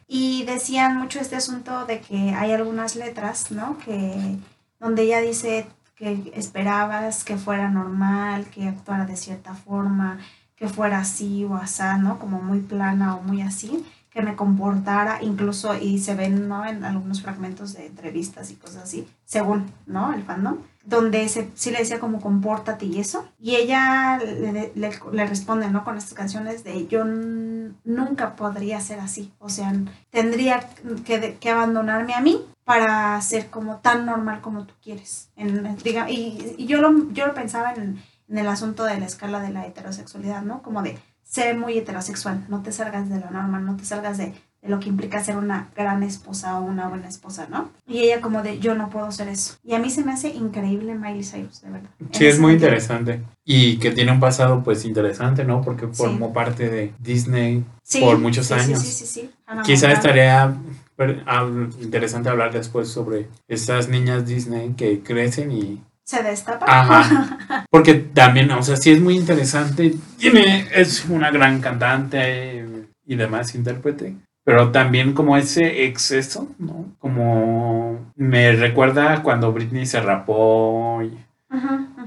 Y 0.07 0.43
decían 0.45 0.97
mucho 0.97 1.19
este 1.19 1.35
asunto 1.35 1.85
de 1.85 1.99
que 1.99 2.31
hay 2.31 2.51
algunas 2.51 2.95
letras, 2.95 3.51
¿no? 3.51 3.77
Que 3.77 4.37
donde 4.79 5.03
ella 5.03 5.21
dice 5.21 5.67
que 5.95 6.31
esperabas 6.33 7.23
que 7.23 7.37
fuera 7.37 7.69
normal, 7.69 8.45
que 8.45 8.67
actuara 8.67 9.05
de 9.05 9.17
cierta 9.17 9.53
forma, 9.53 10.17
que 10.55 10.67
fuera 10.67 10.99
así 10.99 11.43
o 11.45 11.55
asá, 11.55 11.97
¿no? 11.97 12.19
Como 12.19 12.41
muy 12.41 12.59
plana 12.61 13.15
o 13.15 13.21
muy 13.21 13.41
así, 13.41 13.85
que 14.09 14.21
me 14.21 14.35
comportara, 14.35 15.21
incluso, 15.21 15.77
y 15.77 15.99
se 15.99 16.15
ven, 16.15 16.47
¿no? 16.47 16.65
En 16.65 16.83
algunos 16.83 17.21
fragmentos 17.21 17.73
de 17.73 17.85
entrevistas 17.85 18.51
y 18.51 18.55
cosas 18.55 18.83
así, 18.83 19.07
según, 19.25 19.71
¿no? 19.85 20.13
El 20.13 20.23
fandom, 20.23 20.57
donde 20.83 21.27
se, 21.29 21.49
sí 21.53 21.69
le 21.71 21.79
decía 21.79 21.99
como 21.99 22.19
compórtate 22.19 22.85
y 22.85 22.99
eso, 22.99 23.27
y 23.39 23.55
ella 23.55 24.17
le, 24.17 24.71
le, 24.73 24.91
le 25.11 25.25
responde, 25.25 25.69
¿no? 25.69 25.83
Con 25.83 25.97
estas 25.97 26.13
canciones 26.15 26.63
de 26.63 26.87
yo 26.87 27.05
nunca 27.05 28.35
podría 28.35 28.81
ser 28.81 28.99
así, 28.99 29.31
o 29.39 29.49
sea, 29.49 29.73
tendría 30.09 30.67
que, 31.05 31.37
que 31.39 31.49
abandonarme 31.49 32.15
a 32.15 32.21
mí 32.21 32.43
para 32.63 33.19
ser 33.21 33.49
como 33.49 33.77
tan 33.77 34.05
normal 34.05 34.41
como 34.41 34.65
tú 34.65 34.73
quieres. 34.81 35.29
En, 35.35 35.75
diga, 35.77 36.09
y, 36.09 36.55
y 36.57 36.65
yo, 36.65 36.81
lo, 36.81 37.11
yo 37.13 37.25
lo 37.27 37.33
pensaba 37.33 37.73
en, 37.73 38.01
en 38.27 38.37
el 38.37 38.47
asunto 38.47 38.83
de 38.83 38.99
la 38.99 39.07
escala 39.07 39.39
de 39.39 39.49
la 39.49 39.65
heterosexualidad, 39.65 40.43
¿no? 40.43 40.61
Como 40.61 40.83
de 40.83 40.99
sé 41.29 41.53
muy 41.53 41.77
heterosexual, 41.77 42.43
no 42.49 42.61
te 42.63 42.71
salgas 42.71 43.07
de 43.09 43.19
la 43.19 43.29
norma, 43.29 43.59
no 43.59 43.75
te 43.77 43.85
salgas 43.85 44.17
de, 44.17 44.33
de 44.63 44.67
lo 44.69 44.79
que 44.79 44.89
implica 44.89 45.23
ser 45.23 45.37
una 45.37 45.69
gran 45.75 46.01
esposa 46.01 46.59
o 46.59 46.63
una 46.63 46.87
buena 46.87 47.07
esposa, 47.07 47.47
¿no? 47.49 47.69
Y 47.87 47.99
ella 47.99 48.19
como 48.19 48.41
de, 48.41 48.57
yo 48.59 48.73
no 48.73 48.89
puedo 48.89 49.11
ser 49.11 49.27
eso. 49.27 49.55
Y 49.63 49.75
a 49.75 49.79
mí 49.79 49.91
se 49.91 50.03
me 50.03 50.11
hace 50.11 50.29
increíble 50.29 50.95
Miley 50.95 51.23
Cyrus, 51.23 51.61
de 51.61 51.69
verdad. 51.69 51.89
Sí, 52.11 52.25
es 52.25 52.39
muy 52.39 52.53
sentido. 52.53 52.69
interesante. 52.69 53.21
Y 53.45 53.77
que 53.77 53.91
tiene 53.91 54.11
un 54.11 54.19
pasado 54.19 54.63
pues 54.63 54.85
interesante, 54.85 55.43
¿no? 55.45 55.61
Porque 55.61 55.87
formó 55.87 56.33
parte 56.33 56.67
de 56.69 56.93
Disney 56.99 57.63
Sí, 57.83 57.99
por 58.01 58.17
muchos 58.17 58.47
sí, 58.47 58.53
años. 58.53 58.79
Sí, 58.79 58.91
sí, 58.91 59.05
sí. 59.05 59.31
Hannah 59.45 59.61
Quizá 59.63 59.91
estaría 59.91 60.53
hab- 60.97 61.81
interesante 61.81 62.29
hablar 62.29 62.51
después 62.51 62.87
sobre 62.89 63.29
esas 63.47 63.87
niñas 63.87 64.25
Disney 64.25 64.73
que 64.73 65.01
crecen 65.01 65.51
y... 65.51 65.81
Se 66.09 66.23
destapa. 66.23 66.65
Ajá. 66.67 67.37
Porque 67.69 67.93
también, 67.93 68.49
o 68.49 68.63
sea, 68.63 68.77
sí 68.77 68.89
es 68.89 68.99
muy 68.99 69.15
interesante. 69.15 69.93
Tiene, 70.17 70.65
es 70.73 71.05
una 71.05 71.29
gran 71.29 71.61
cantante 71.61 72.65
y 73.05 73.15
demás 73.15 73.53
intérprete. 73.53 74.15
Pero 74.43 74.71
también 74.71 75.13
como 75.13 75.37
ese 75.37 75.85
exceso, 75.85 76.47
¿no? 76.57 76.87
Como 76.97 78.11
me 78.15 78.53
recuerda 78.53 79.21
cuando 79.21 79.53
Britney 79.53 79.85
se 79.85 80.01
rapó, 80.01 81.03
y 81.03 81.15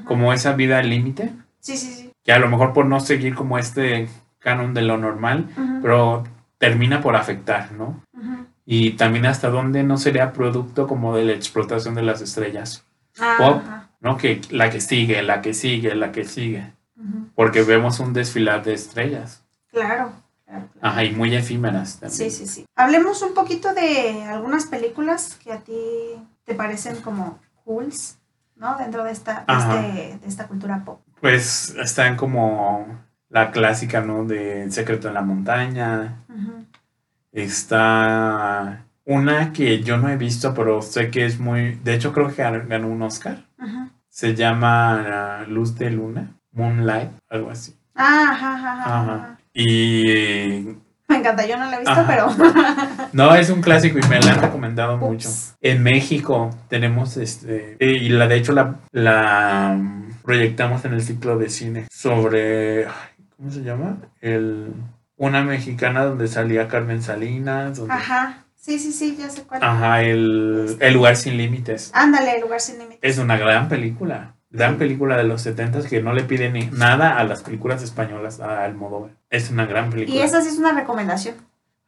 como 0.05 0.33
esa 0.33 0.55
vida 0.55 0.81
al 0.81 0.91
límite. 0.91 1.31
Sí, 1.61 1.77
sí, 1.77 1.93
sí. 1.93 2.11
que 2.25 2.33
a 2.33 2.41
lo 2.41 2.49
mejor 2.49 2.73
por 2.73 2.87
no 2.87 2.99
seguir 2.99 3.37
como 3.37 3.57
este 3.57 4.09
canon 4.41 4.75
de 4.75 4.83
lo 4.83 4.97
normal, 4.99 5.47
pero 5.81 6.25
termina 6.59 7.01
por 7.03 7.15
afectar, 7.15 7.71
¿no? 7.71 8.03
Y 8.67 8.93
también 8.93 9.27
hasta 9.27 9.49
dónde 9.49 9.85
no 9.85 9.97
sería 9.97 10.33
producto 10.33 10.89
como 10.89 11.15
de 11.15 11.25
la 11.25 11.33
explotación 11.35 11.95
de 11.95 12.03
las 12.03 12.21
estrellas, 12.21 12.85
Ah, 13.21 13.35
Pop. 13.39 13.63
ajá. 13.65 13.89
¿No? 14.03 14.19
Que 14.19 14.43
la 14.51 14.69
que 14.69 14.81
sigue, 14.83 15.23
la 15.23 15.41
que 15.41 15.55
sigue, 15.55 15.95
la 15.95 16.13
que 16.13 16.25
sigue, 16.25 16.71
porque 17.35 17.63
vemos 17.63 17.99
un 18.01 18.13
desfilar 18.13 18.63
de 18.63 18.75
estrellas, 18.75 19.43
Claro, 19.71 20.13
claro, 20.45 20.69
claro. 20.75 20.79
ajá, 20.83 21.05
y 21.05 21.13
muy 21.13 21.35
efímeras 21.35 21.99
también. 21.99 22.31
Sí, 22.31 22.31
sí, 22.31 22.47
sí. 22.47 22.67
Hablemos 22.77 23.23
un 23.23 23.33
poquito 23.33 23.73
de 23.73 24.25
algunas 24.25 24.67
películas 24.67 25.39
que 25.43 25.51
a 25.53 25.61
ti 25.61 25.73
te 26.45 26.55
parecen 26.55 26.97
como 26.97 27.39
cools, 27.65 28.19
¿no? 28.57 28.77
Dentro 28.77 29.03
de 29.05 29.13
esta, 29.13 29.45
de, 29.49 29.55
este- 29.55 30.19
de 30.19 30.27
esta 30.29 30.47
cultura 30.47 30.83
pop. 30.85 31.01
Pues 31.23 31.75
están 31.83 32.17
como 32.17 32.87
la 33.31 33.51
clásica, 33.51 34.03
¿no? 34.03 34.25
De 34.27 34.65
El 34.65 34.73
secreto 34.73 35.09
en 35.09 35.15
la 35.15 35.23
montaña, 35.23 36.19
está 37.33 38.85
una 39.05 39.53
que 39.53 39.83
yo 39.83 39.97
no 39.97 40.09
he 40.09 40.17
visto, 40.17 40.55
pero 40.55 40.83
sé 40.83 41.11
que 41.11 41.25
es 41.25 41.39
muy, 41.41 41.77
de 41.83 41.95
hecho 41.95 42.13
creo 42.13 42.29
que 42.29 42.43
ganó 42.43 42.89
un 42.89 43.03
Oscar. 43.03 43.45
Se 44.13 44.35
llama 44.35 45.41
ah, 45.41 45.45
Luz 45.49 45.75
de 45.79 45.91
Luna, 45.91 46.35
Moonlight, 46.53 47.11
algo 47.31 47.51
así. 47.51 47.75
Ah, 47.95 48.27
ajá, 48.31 48.55
ajá, 48.55 48.83
ajá. 49.01 49.39
Y 49.55 50.67
Me 51.09 51.17
encanta, 51.17 51.47
yo 51.47 51.57
no 51.57 51.65
la 51.71 51.77
he 51.77 51.81
visto, 51.81 51.93
Ajá. 51.93 52.07
pero... 52.07 53.07
no 53.15 53.35
es 53.35 53.49
un 53.49 53.63
clásico 53.63 53.99
y 53.99 54.07
me 54.09 54.21
la 54.21 54.33
han 54.35 54.43
recomendado 54.43 54.99
mucho. 54.99 55.31
En 55.63 55.83
México 55.83 56.51
tenemos 56.69 57.17
este 57.17 57.79
y 57.81 58.11
la 58.11 58.29
de 58.29 58.37
hecho 58.37 58.53
la, 58.53 58.77
la 58.93 59.77
mm, 59.79 60.13
proyectamos 60.23 60.85
en 60.85 60.93
el 60.93 61.03
ciclo 61.03 61.39
de 61.39 61.49
cine 61.49 61.87
sobre 61.91 62.87
¿cómo 63.39 63.51
se 63.51 63.63
llama? 63.63 63.97
El 64.21 64.75
una 65.17 65.43
mexicana 65.43 66.05
donde 66.05 66.29
salía 66.29 66.69
Carmen 66.69 67.01
Salinas, 67.03 67.79
donde- 67.79 67.95
Ajá. 67.95 68.45
Sí, 68.63 68.79
sí, 68.79 68.93
sí, 68.93 69.17
ya 69.19 69.29
sé 69.29 69.43
cuál. 69.43 69.61
Ajá, 69.65 70.03
el, 70.05 70.77
el 70.79 70.95
lugar 70.95 71.17
sin 71.17 71.37
límites. 71.37 71.91
Ándale, 71.95 72.37
El 72.37 72.43
lugar 72.43 72.61
sin 72.61 72.79
límites. 72.79 73.01
Es 73.03 73.19
una 73.19 73.37
gran 73.37 73.69
película. 73.69 74.37
Gran 74.51 74.79
película 74.79 75.17
de 75.17 75.25
los 75.25 75.43
70 75.43 75.83
que 75.89 76.01
no 76.01 76.13
le 76.13 76.23
pide 76.23 76.49
ni 76.49 76.67
nada 76.67 77.19
a 77.19 77.25
las 77.25 77.43
películas 77.43 77.83
españolas 77.83 78.39
a 78.39 78.63
Almodóvar. 78.63 79.11
Es 79.31 79.51
una 79.51 79.67
gran 79.67 79.91
película. 79.91 80.17
Y 80.17 80.21
esa 80.23 80.41
sí 80.43 80.49
es 80.49 80.59
una 80.59 80.73
recomendación. 80.73 81.35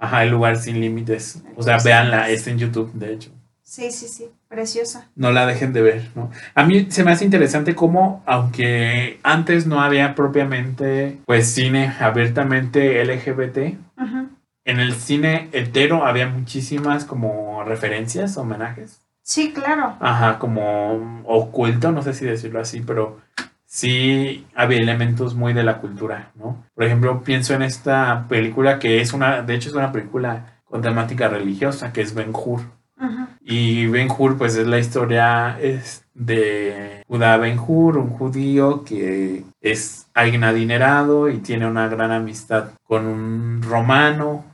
Ajá, 0.01 0.25
El 0.25 0.31
lugar 0.31 0.57
sin 0.57 0.81
límites. 0.81 1.45
O 1.55 1.63
sea, 1.63 1.79
véanla, 1.79 2.29
está 2.29 2.51
en 2.51 2.59
YouTube, 2.59 2.93
de 2.95 3.13
hecho. 3.13 3.31
Sí, 3.63 3.93
sí, 3.93 4.09
sí. 4.09 4.27
Preciosa. 4.49 5.09
No 5.15 5.31
la 5.31 5.47
dejen 5.47 5.73
de 5.73 5.81
ver, 5.81 6.11
¿no? 6.17 6.33
A 6.57 6.65
mí 6.65 6.89
se 6.91 7.05
me 7.05 7.13
hace 7.13 7.25
interesante 7.25 7.77
cómo, 7.77 8.25
aunque 8.27 9.21
antes 9.23 9.67
no 9.69 9.81
había 9.81 10.17
propiamente, 10.17 11.19
pues, 11.25 11.55
cine 11.55 11.95
abiertamente 12.01 13.01
LGBT, 13.05 13.79
Ujú. 13.97 14.29
En 14.65 14.81
el 14.81 14.95
cine 14.95 15.49
hetero 15.53 16.07
había 16.07 16.27
muchísimas 16.29 17.05
como 17.05 17.65
referencias, 17.65 18.37
homenajes. 18.37 19.01
Sí, 19.23 19.53
claro. 19.53 19.97
Ajá, 20.01 20.39
como 20.39 21.23
oculto, 21.25 21.93
no 21.93 22.03
sé 22.03 22.13
si 22.13 22.27
decirlo 22.27 22.61
así, 22.61 22.81
pero 22.81 23.21
sí 23.65 24.47
había 24.55 24.79
elementos 24.79 25.35
muy 25.35 25.53
de 25.53 25.65
la 25.65 25.79
cultura, 25.79 26.31
¿no? 26.35 26.65
Por 26.75 26.85
ejemplo, 26.85 27.23
pienso 27.23 27.55
en 27.55 27.63
esta 27.63 28.27
película 28.29 28.79
que 28.79 29.01
es 29.01 29.13
una, 29.13 29.43
de 29.43 29.55
hecho 29.55 29.71
es 29.71 29.75
una 29.75 29.93
película 29.93 30.61
con 30.65 30.83
temática 30.83 31.29
religiosa, 31.29 31.93
que 31.93 32.03
es 32.03 32.15
Ben 32.15 32.31
Hur. 32.33 32.61
Ujú. 33.01 33.27
Y 33.41 33.87
Ben 33.87 34.09
Hur, 34.11 34.37
pues 34.37 34.57
es 34.57 34.67
la 34.67 34.79
historia 34.79 35.59
es 35.61 36.05
de 36.15 37.03
Judá 37.09 37.37
Ben 37.37 37.59
Hur, 37.59 37.99
un 37.99 38.11
judío 38.11 38.85
que 38.85 39.45
es 39.61 40.07
alguien 40.15 40.45
adinerado 40.45 41.29
y 41.29 41.39
tiene 41.39 41.67
una 41.67 41.89
gran 41.89 42.13
amistad 42.13 42.71
con 42.85 43.07
un 43.07 43.63
romano. 43.63 44.45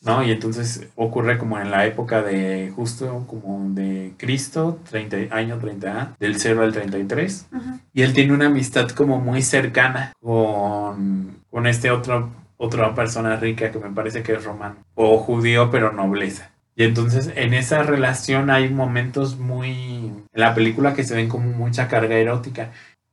¿No? 0.00 0.22
Y 0.22 0.30
entonces 0.30 0.88
ocurre 0.96 1.38
como 1.38 1.58
en 1.58 1.70
la 1.70 1.86
época 1.86 2.22
de 2.22 2.72
justo 2.74 3.24
como 3.26 3.70
de 3.70 4.12
Cristo, 4.16 4.80
30, 4.88 5.34
año 5.34 5.58
30, 5.58 6.16
del 6.18 6.38
0 6.38 6.62
al 6.62 6.72
33. 6.72 7.46
Ujú. 7.52 7.80
Y 7.92 8.02
él 8.02 8.12
tiene 8.12 8.32
una 8.32 8.46
amistad 8.46 8.88
como 8.90 9.20
muy 9.20 9.42
cercana 9.42 10.12
con, 10.20 11.38
con 11.50 11.66
este 11.66 11.90
otro, 11.90 12.30
otra 12.56 12.94
persona 12.94 13.36
rica 13.36 13.70
que 13.70 13.78
me 13.78 13.90
parece 13.90 14.22
que 14.22 14.32
es 14.32 14.44
romano, 14.44 14.76
o 14.94 15.18
judío 15.18 15.70
pero 15.70 15.92
nobleza. 15.92 16.50
Y 16.76 16.84
entonces 16.84 17.32
en 17.34 17.54
esa 17.54 17.82
relación 17.82 18.50
hay 18.50 18.68
momentos 18.68 19.36
muy, 19.36 19.72
en 19.72 20.26
la 20.32 20.54
película 20.54 20.94
que 20.94 21.02
se 21.02 21.16
ven 21.16 21.28
como 21.28 21.50
mucha 21.50 21.88
carga 21.88 22.16
erótica. 22.16 22.70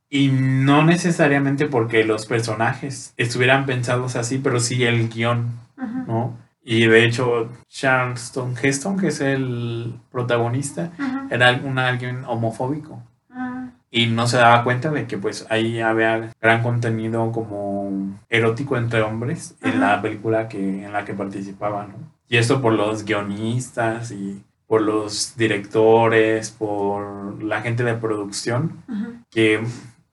Y 0.07 0.27
no 0.29 0.83
necesariamente 0.83 1.65
porque 1.65 2.03
los 2.03 2.27
personajes 2.27 3.15
estuvieran 3.17 3.65
pensados 3.65 4.15
así, 4.15 4.37
pero 4.37 4.59
sí 4.59 4.83
el 4.83 5.09
guion. 5.09 5.65
¿no? 6.07 6.37
Y 6.67 6.87
de 6.87 7.05
hecho, 7.05 7.49
Charleston 7.69 8.55
Heston, 8.59 8.97
que 8.97 9.07
es 9.09 9.21
el 9.21 9.93
protagonista, 10.11 10.91
era 11.29 11.61
un 11.63 11.77
alguien 11.77 12.25
homofóbico. 12.25 13.03
Ujú. 13.29 13.69
Y 13.91 14.07
no 14.07 14.25
se 14.25 14.37
daba 14.37 14.63
cuenta 14.63 14.89
de 14.89 15.05
que 15.05 15.19
pues 15.19 15.45
ahí 15.51 15.79
había 15.79 16.31
gran 16.41 16.63
contenido 16.63 17.31
como 17.31 18.19
erótico 18.29 18.77
entre 18.77 19.03
hombres 19.03 19.55
en 19.61 19.79
la 19.79 20.01
película 20.01 20.49
que, 20.49 20.85
en 20.85 20.91
la 20.91 21.05
que 21.05 21.13
participaba, 21.13 21.85
¿no? 21.85 21.93
Y 22.27 22.37
esto 22.37 22.59
por 22.63 22.73
los 22.73 23.05
guionistas 23.05 24.11
y 24.11 24.43
por 24.65 24.81
los 24.81 25.35
directores, 25.37 26.49
por 26.49 27.43
la 27.43 27.61
gente 27.61 27.83
de 27.83 27.93
producción, 27.93 28.83
que 29.29 29.63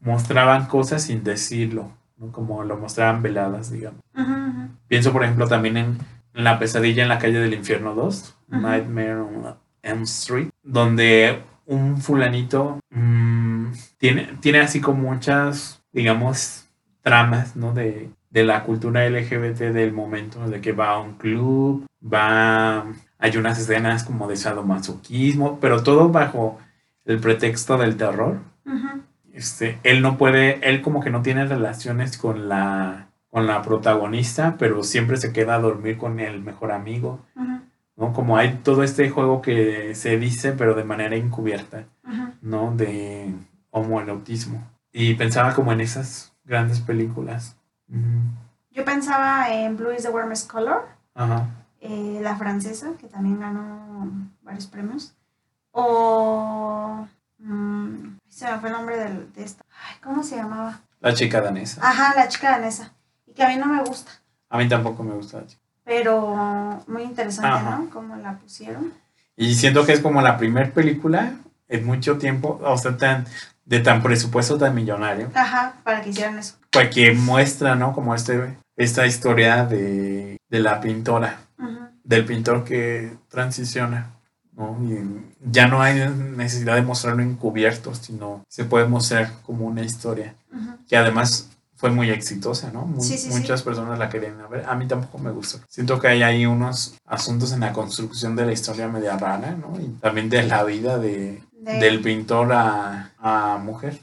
mostraban 0.00 0.66
cosas 0.66 1.04
sin 1.04 1.24
decirlo, 1.24 1.90
¿no? 2.18 2.30
Como 2.30 2.62
lo 2.62 2.76
mostraban 2.76 3.22
veladas, 3.22 3.72
digamos. 3.72 4.02
Pienso, 4.86 5.12
por 5.12 5.24
ejemplo, 5.24 5.48
también 5.48 5.78
en 5.78 5.98
La 6.34 6.58
pesadilla 6.58 7.02
en 7.02 7.08
la 7.08 7.18
calle 7.18 7.40
del 7.40 7.54
infierno 7.54 7.94
2, 7.94 8.36
Ujú. 8.48 8.60
Nightmare 8.60 9.16
on 9.16 9.54
Elm 9.82 10.02
Street, 10.02 10.48
donde 10.62 11.42
un 11.66 12.00
fulanito 12.00 12.78
mm, 12.90 13.72
tiene, 13.98 14.28
tiene 14.40 14.60
así 14.60 14.80
como 14.80 15.02
muchas, 15.02 15.82
digamos, 15.92 16.68
tramas, 17.02 17.56
¿no? 17.56 17.72
De, 17.72 18.10
de 18.30 18.44
la 18.44 18.64
cultura 18.64 19.08
LGBT 19.08 19.60
del 19.72 19.92
momento, 19.92 20.48
de 20.48 20.60
que 20.60 20.72
va 20.72 20.90
a 20.90 21.00
un 21.00 21.14
club, 21.14 21.86
va... 22.02 22.86
Hay 23.18 23.36
unas 23.36 23.58
escenas 23.58 24.02
como 24.02 24.26
de 24.26 24.36
sadomasoquismo, 24.36 25.60
pero 25.60 25.84
todo 25.84 26.08
bajo 26.08 26.58
el 27.04 27.20
pretexto 27.20 27.78
del 27.78 27.96
terror 27.96 28.40
este, 29.32 29.78
él 29.82 30.02
no 30.02 30.18
puede, 30.18 30.68
él 30.68 30.82
como 30.82 31.00
que 31.00 31.10
no 31.10 31.22
tiene 31.22 31.46
relaciones 31.46 32.18
con 32.18 32.48
la, 32.48 33.08
con 33.32 33.46
la 33.46 33.62
protagonista, 33.62 34.56
pero 34.58 34.82
siempre 34.84 35.16
se 35.16 35.32
queda 35.32 35.54
a 35.54 35.58
dormir 35.58 35.96
con 35.96 36.20
el 36.20 36.42
mejor 36.42 36.70
amigo. 36.70 37.20
¿no? 37.96 38.12
Como 38.12 38.36
hay 38.36 38.58
todo 38.62 38.82
este 38.82 39.08
juego 39.08 39.40
que 39.40 39.94
se 39.94 40.18
dice, 40.18 40.52
pero 40.52 40.74
de 40.74 40.84
manera 40.84 41.16
encubierta. 41.16 41.84
¿no? 42.42 42.72
De 42.76 43.34
homoerotismo. 43.70 44.62
Y 44.92 45.14
pensaba 45.14 45.54
como 45.54 45.72
en 45.72 45.80
esas 45.80 46.34
grandes 46.44 46.80
películas. 46.80 47.56
Yo 48.70 48.84
pensaba 48.84 49.48
en 49.50 49.78
Blue 49.78 49.92
is 49.92 50.02
the 50.02 50.10
Warmest 50.10 50.50
Color, 50.50 50.86
Ajá. 51.14 51.46
eh, 51.80 52.20
la 52.22 52.36
francesa, 52.36 52.90
que 53.00 53.06
también 53.06 53.40
ganó 53.40 54.10
varios 54.42 54.66
premios. 54.66 55.14
O. 55.70 57.06
mm, 57.38 58.18
se 58.28 58.50
me 58.52 58.58
fue 58.58 58.68
el 58.68 58.74
nombre 58.74 58.96
del- 58.98 59.32
de 59.32 59.42
esta. 59.44 59.64
Ay, 59.88 59.96
¿Cómo 60.02 60.22
se 60.22 60.36
llamaba? 60.36 60.80
La 61.00 61.14
chica 61.14 61.40
danesa. 61.40 61.80
Ajá, 61.82 62.14
la 62.14 62.28
chica 62.28 62.50
danesa. 62.50 62.92
Y 63.32 63.34
que 63.34 63.42
a 63.42 63.48
mí 63.48 63.56
no 63.56 63.66
me 63.66 63.82
gusta. 63.82 64.12
A 64.50 64.58
mí 64.58 64.68
tampoco 64.68 65.02
me 65.02 65.14
gusta. 65.14 65.42
Pero 65.84 66.84
muy 66.86 67.02
interesante, 67.02 67.48
Ajá. 67.48 67.78
¿no? 67.78 67.90
Cómo 67.90 68.16
la 68.16 68.36
pusieron. 68.38 68.92
Y 69.36 69.54
siento 69.54 69.86
que 69.86 69.92
es 69.92 70.00
como 70.00 70.20
la 70.20 70.36
primera 70.36 70.70
película 70.70 71.32
en 71.68 71.86
mucho 71.86 72.18
tiempo, 72.18 72.60
o 72.62 72.76
sea, 72.76 72.96
tan, 72.98 73.24
de 73.64 73.80
tan 73.80 74.02
presupuesto 74.02 74.58
tan 74.58 74.74
millonario. 74.74 75.30
Ajá, 75.34 75.74
para 75.82 76.02
que 76.02 76.10
hicieran 76.10 76.38
eso. 76.38 76.56
pues 76.70 76.90
que 76.90 77.12
muestra, 77.12 77.74
¿no? 77.74 77.94
Como 77.94 78.14
este 78.14 78.58
esta 78.76 79.06
historia 79.06 79.64
de, 79.64 80.38
de 80.48 80.60
la 80.60 80.80
pintora, 80.80 81.38
del 82.04 82.24
pintor 82.26 82.64
que 82.64 83.16
transiciona. 83.28 84.10
¿no? 84.54 84.76
Y 84.82 85.32
ya 85.50 85.66
no 85.66 85.80
hay 85.80 86.06
necesidad 86.36 86.74
de 86.74 86.82
mostrarlo 86.82 87.22
encubierto, 87.22 87.94
sino 87.94 88.44
se 88.48 88.64
puede 88.64 88.86
mostrar 88.86 89.30
como 89.46 89.64
una 89.66 89.82
historia 89.82 90.34
que 90.88 90.96
además 90.96 91.48
fue 91.82 91.90
muy 91.90 92.10
exitosa, 92.10 92.70
¿no? 92.72 92.86
Mu- 92.86 93.02
Sí, 93.02 93.18
sí, 93.18 93.28
sí. 93.28 93.36
muchas 93.36 93.60
personas 93.64 93.98
la 93.98 94.08
querían 94.08 94.36
ver. 94.48 94.64
A 94.68 94.76
mí 94.76 94.86
tampoco 94.86 95.18
me 95.18 95.32
gustó. 95.32 95.58
Siento 95.68 95.98
que 95.98 96.06
hay 96.06 96.22
ahí 96.22 96.46
unos 96.46 96.94
asuntos 97.06 97.50
en 97.52 97.58
la 97.58 97.72
construcción 97.72 98.36
de 98.36 98.46
la 98.46 98.52
historia 98.52 98.86
media 98.86 99.16
rara, 99.18 99.56
¿no? 99.60 99.78
Y 99.80 99.88
también 100.00 100.28
de 100.30 100.44
la 100.44 100.62
vida 100.62 100.98
de, 100.98 101.42
De- 101.58 101.78
del 101.80 102.00
pintor 102.00 102.52
a, 102.52 103.10
a 103.18 103.58
mujer. 103.58 103.98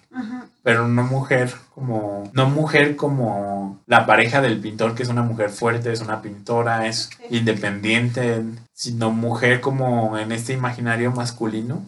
Pero 0.62 0.89
no 0.89 1.03
mujer 1.03 1.53
como. 1.74 2.29
No 2.33 2.50
mujer 2.50 2.98
como 2.98 3.79
la 3.88 4.05
pareja 4.05 4.41
del 4.41 4.59
pintor, 4.59 4.93
que 4.93 5.03
es 5.03 5.09
una 5.09 5.24
mujer 5.24 5.50
fuerte, 5.50 5.89
es 5.93 6.01
una 6.01 6.21
pintora, 6.21 6.86
es 6.86 7.09
independiente, 7.29 8.43
sino 8.74 9.12
mujer 9.12 9.62
como 9.62 10.17
en 10.17 10.33
este 10.33 10.51
imaginario 10.51 11.12
masculino 11.13 11.81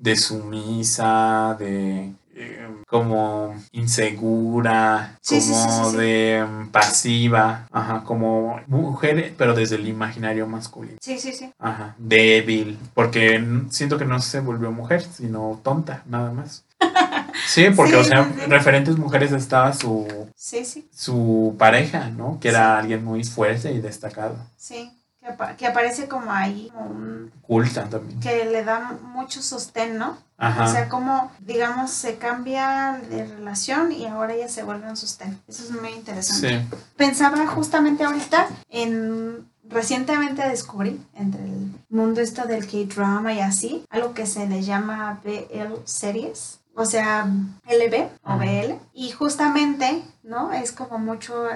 de 0.00 0.16
sumisa, 0.16 1.56
de 1.58 2.12
eh, 2.36 2.68
como 2.86 3.54
insegura, 3.72 5.18
Sí, 5.20 5.40
como 5.40 5.54
sí, 5.54 5.68
sí, 5.68 5.90
sí. 5.90 5.96
de 5.96 6.46
mm, 6.48 6.68
pasiva, 6.68 7.66
ajá, 7.72 8.04
como 8.04 8.60
mujer, 8.66 9.34
pero 9.36 9.54
desde 9.54 9.76
el 9.76 9.88
imaginario 9.88 10.46
masculino. 10.46 10.98
Sí, 11.00 11.18
sí, 11.18 11.32
sí. 11.32 11.50
Ajá, 11.58 11.94
débil, 11.98 12.78
porque 12.94 13.42
siento 13.70 13.98
que 13.98 14.04
no 14.04 14.20
se 14.20 14.40
volvió 14.40 14.70
mujer, 14.72 15.02
sino 15.02 15.60
tonta, 15.62 16.02
nada 16.06 16.32
más. 16.32 16.64
Sí, 17.46 17.66
porque, 17.74 17.92
Sí, 17.92 17.98
o 17.98 18.04
sea, 18.04 18.24
sí, 18.24 18.40
referentes 18.48 18.96
mujeres 18.96 19.32
estaba 19.32 19.72
su, 19.72 20.06
Sí, 20.34 20.64
sí, 20.64 20.88
su 20.94 21.56
pareja, 21.58 22.08
¿no? 22.08 22.38
Que 22.40 22.48
era 22.48 22.78
alguien 22.78 23.04
muy 23.04 23.22
fuerte 23.24 23.72
y 23.72 23.80
destacado. 23.80 24.36
sí. 24.56 24.90
Que, 25.24 25.30
apa- 25.30 25.56
que 25.56 25.66
aparece 25.66 26.06
como 26.06 26.30
ahí, 26.30 26.70
como 26.74 26.90
un- 26.90 27.32
Culta 27.40 27.88
también. 27.88 28.20
que 28.20 28.44
le 28.44 28.62
da 28.62 28.92
mucho 29.02 29.40
sostén, 29.40 29.96
¿no? 29.96 30.18
Ajá. 30.36 30.64
O 30.64 30.68
sea, 30.70 30.88
como, 30.90 31.30
digamos, 31.40 31.90
se 31.92 32.16
cambia 32.18 33.00
de 33.08 33.24
relación 33.26 33.90
y 33.92 34.04
ahora 34.06 34.36
ya 34.36 34.48
se 34.50 34.62
vuelve 34.62 34.86
un 34.88 34.96
sostén. 34.98 35.40
Eso 35.48 35.62
es 35.64 35.70
muy 35.80 35.90
interesante. 35.92 36.60
sí. 36.70 36.76
Pensaba 36.96 37.46
justamente 37.46 38.04
ahorita 38.04 38.48
en... 38.68 39.48
Recientemente 39.66 40.46
descubrí 40.46 41.00
entre 41.14 41.42
el 41.42 41.72
mundo 41.88 42.20
esto 42.20 42.44
del 42.44 42.66
K-drama 42.66 43.32
y 43.32 43.40
así, 43.40 43.82
algo 43.88 44.12
que 44.12 44.26
se 44.26 44.46
le 44.46 44.60
llama 44.62 45.20
BL 45.24 45.76
series, 45.86 46.60
o 46.76 46.84
sea, 46.84 47.26
LB 47.66 48.08
o. 48.24 48.38
BL. 48.38 48.74
Y 48.92 49.10
justamente, 49.12 50.02
¿no? 50.22 50.52
Es 50.52 50.72
como 50.72 50.98
mucho, 50.98 51.46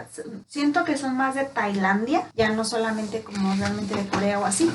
siento 0.46 0.84
que 0.84 0.96
son 0.96 1.16
más 1.16 1.34
de 1.34 1.44
Tailandia, 1.44 2.28
ya 2.34 2.50
no 2.50 2.64
solamente 2.64 3.22
como 3.22 3.54
realmente 3.54 3.94
de 3.94 4.06
Corea 4.08 4.38
o 4.40 4.44
así, 4.44 4.70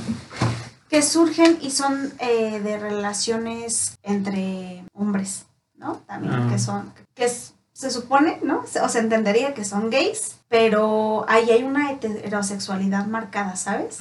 que 0.90 1.02
surgen 1.02 1.58
y 1.62 1.72
son 1.72 2.14
eh, 2.20 2.60
de 2.60 2.78
relaciones 2.78 3.98
entre 4.04 4.86
hombres, 4.94 5.46
¿no? 5.76 5.98
También 6.08 6.34
Ah. 6.34 6.48
que 6.52 6.60
son, 6.60 6.94
que 7.16 7.26
es- 7.26 7.54
se 7.74 7.90
supone, 7.90 8.40
¿no? 8.44 8.64
O 8.84 8.88
se 8.90 9.00
entendería 9.00 9.56
que 9.56 9.66
son 9.66 9.90
gays, 9.90 10.36
pero 10.48 11.26
ahí 11.28 11.50
hay 11.50 11.64
una 11.64 11.92
heterosexualidad 11.92 13.08
marcada, 13.08 13.56
¿sabes? 13.56 13.98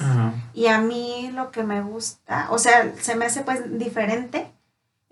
Y 0.53 0.67
a 0.67 0.79
mí 0.79 1.31
lo 1.33 1.49
que 1.49 1.63
me 1.63 1.81
gusta, 1.81 2.47
o 2.51 2.59
sea, 2.59 2.93
se 3.01 3.15
me 3.15 3.25
hace 3.25 3.41
pues 3.41 3.77
diferente, 3.79 4.52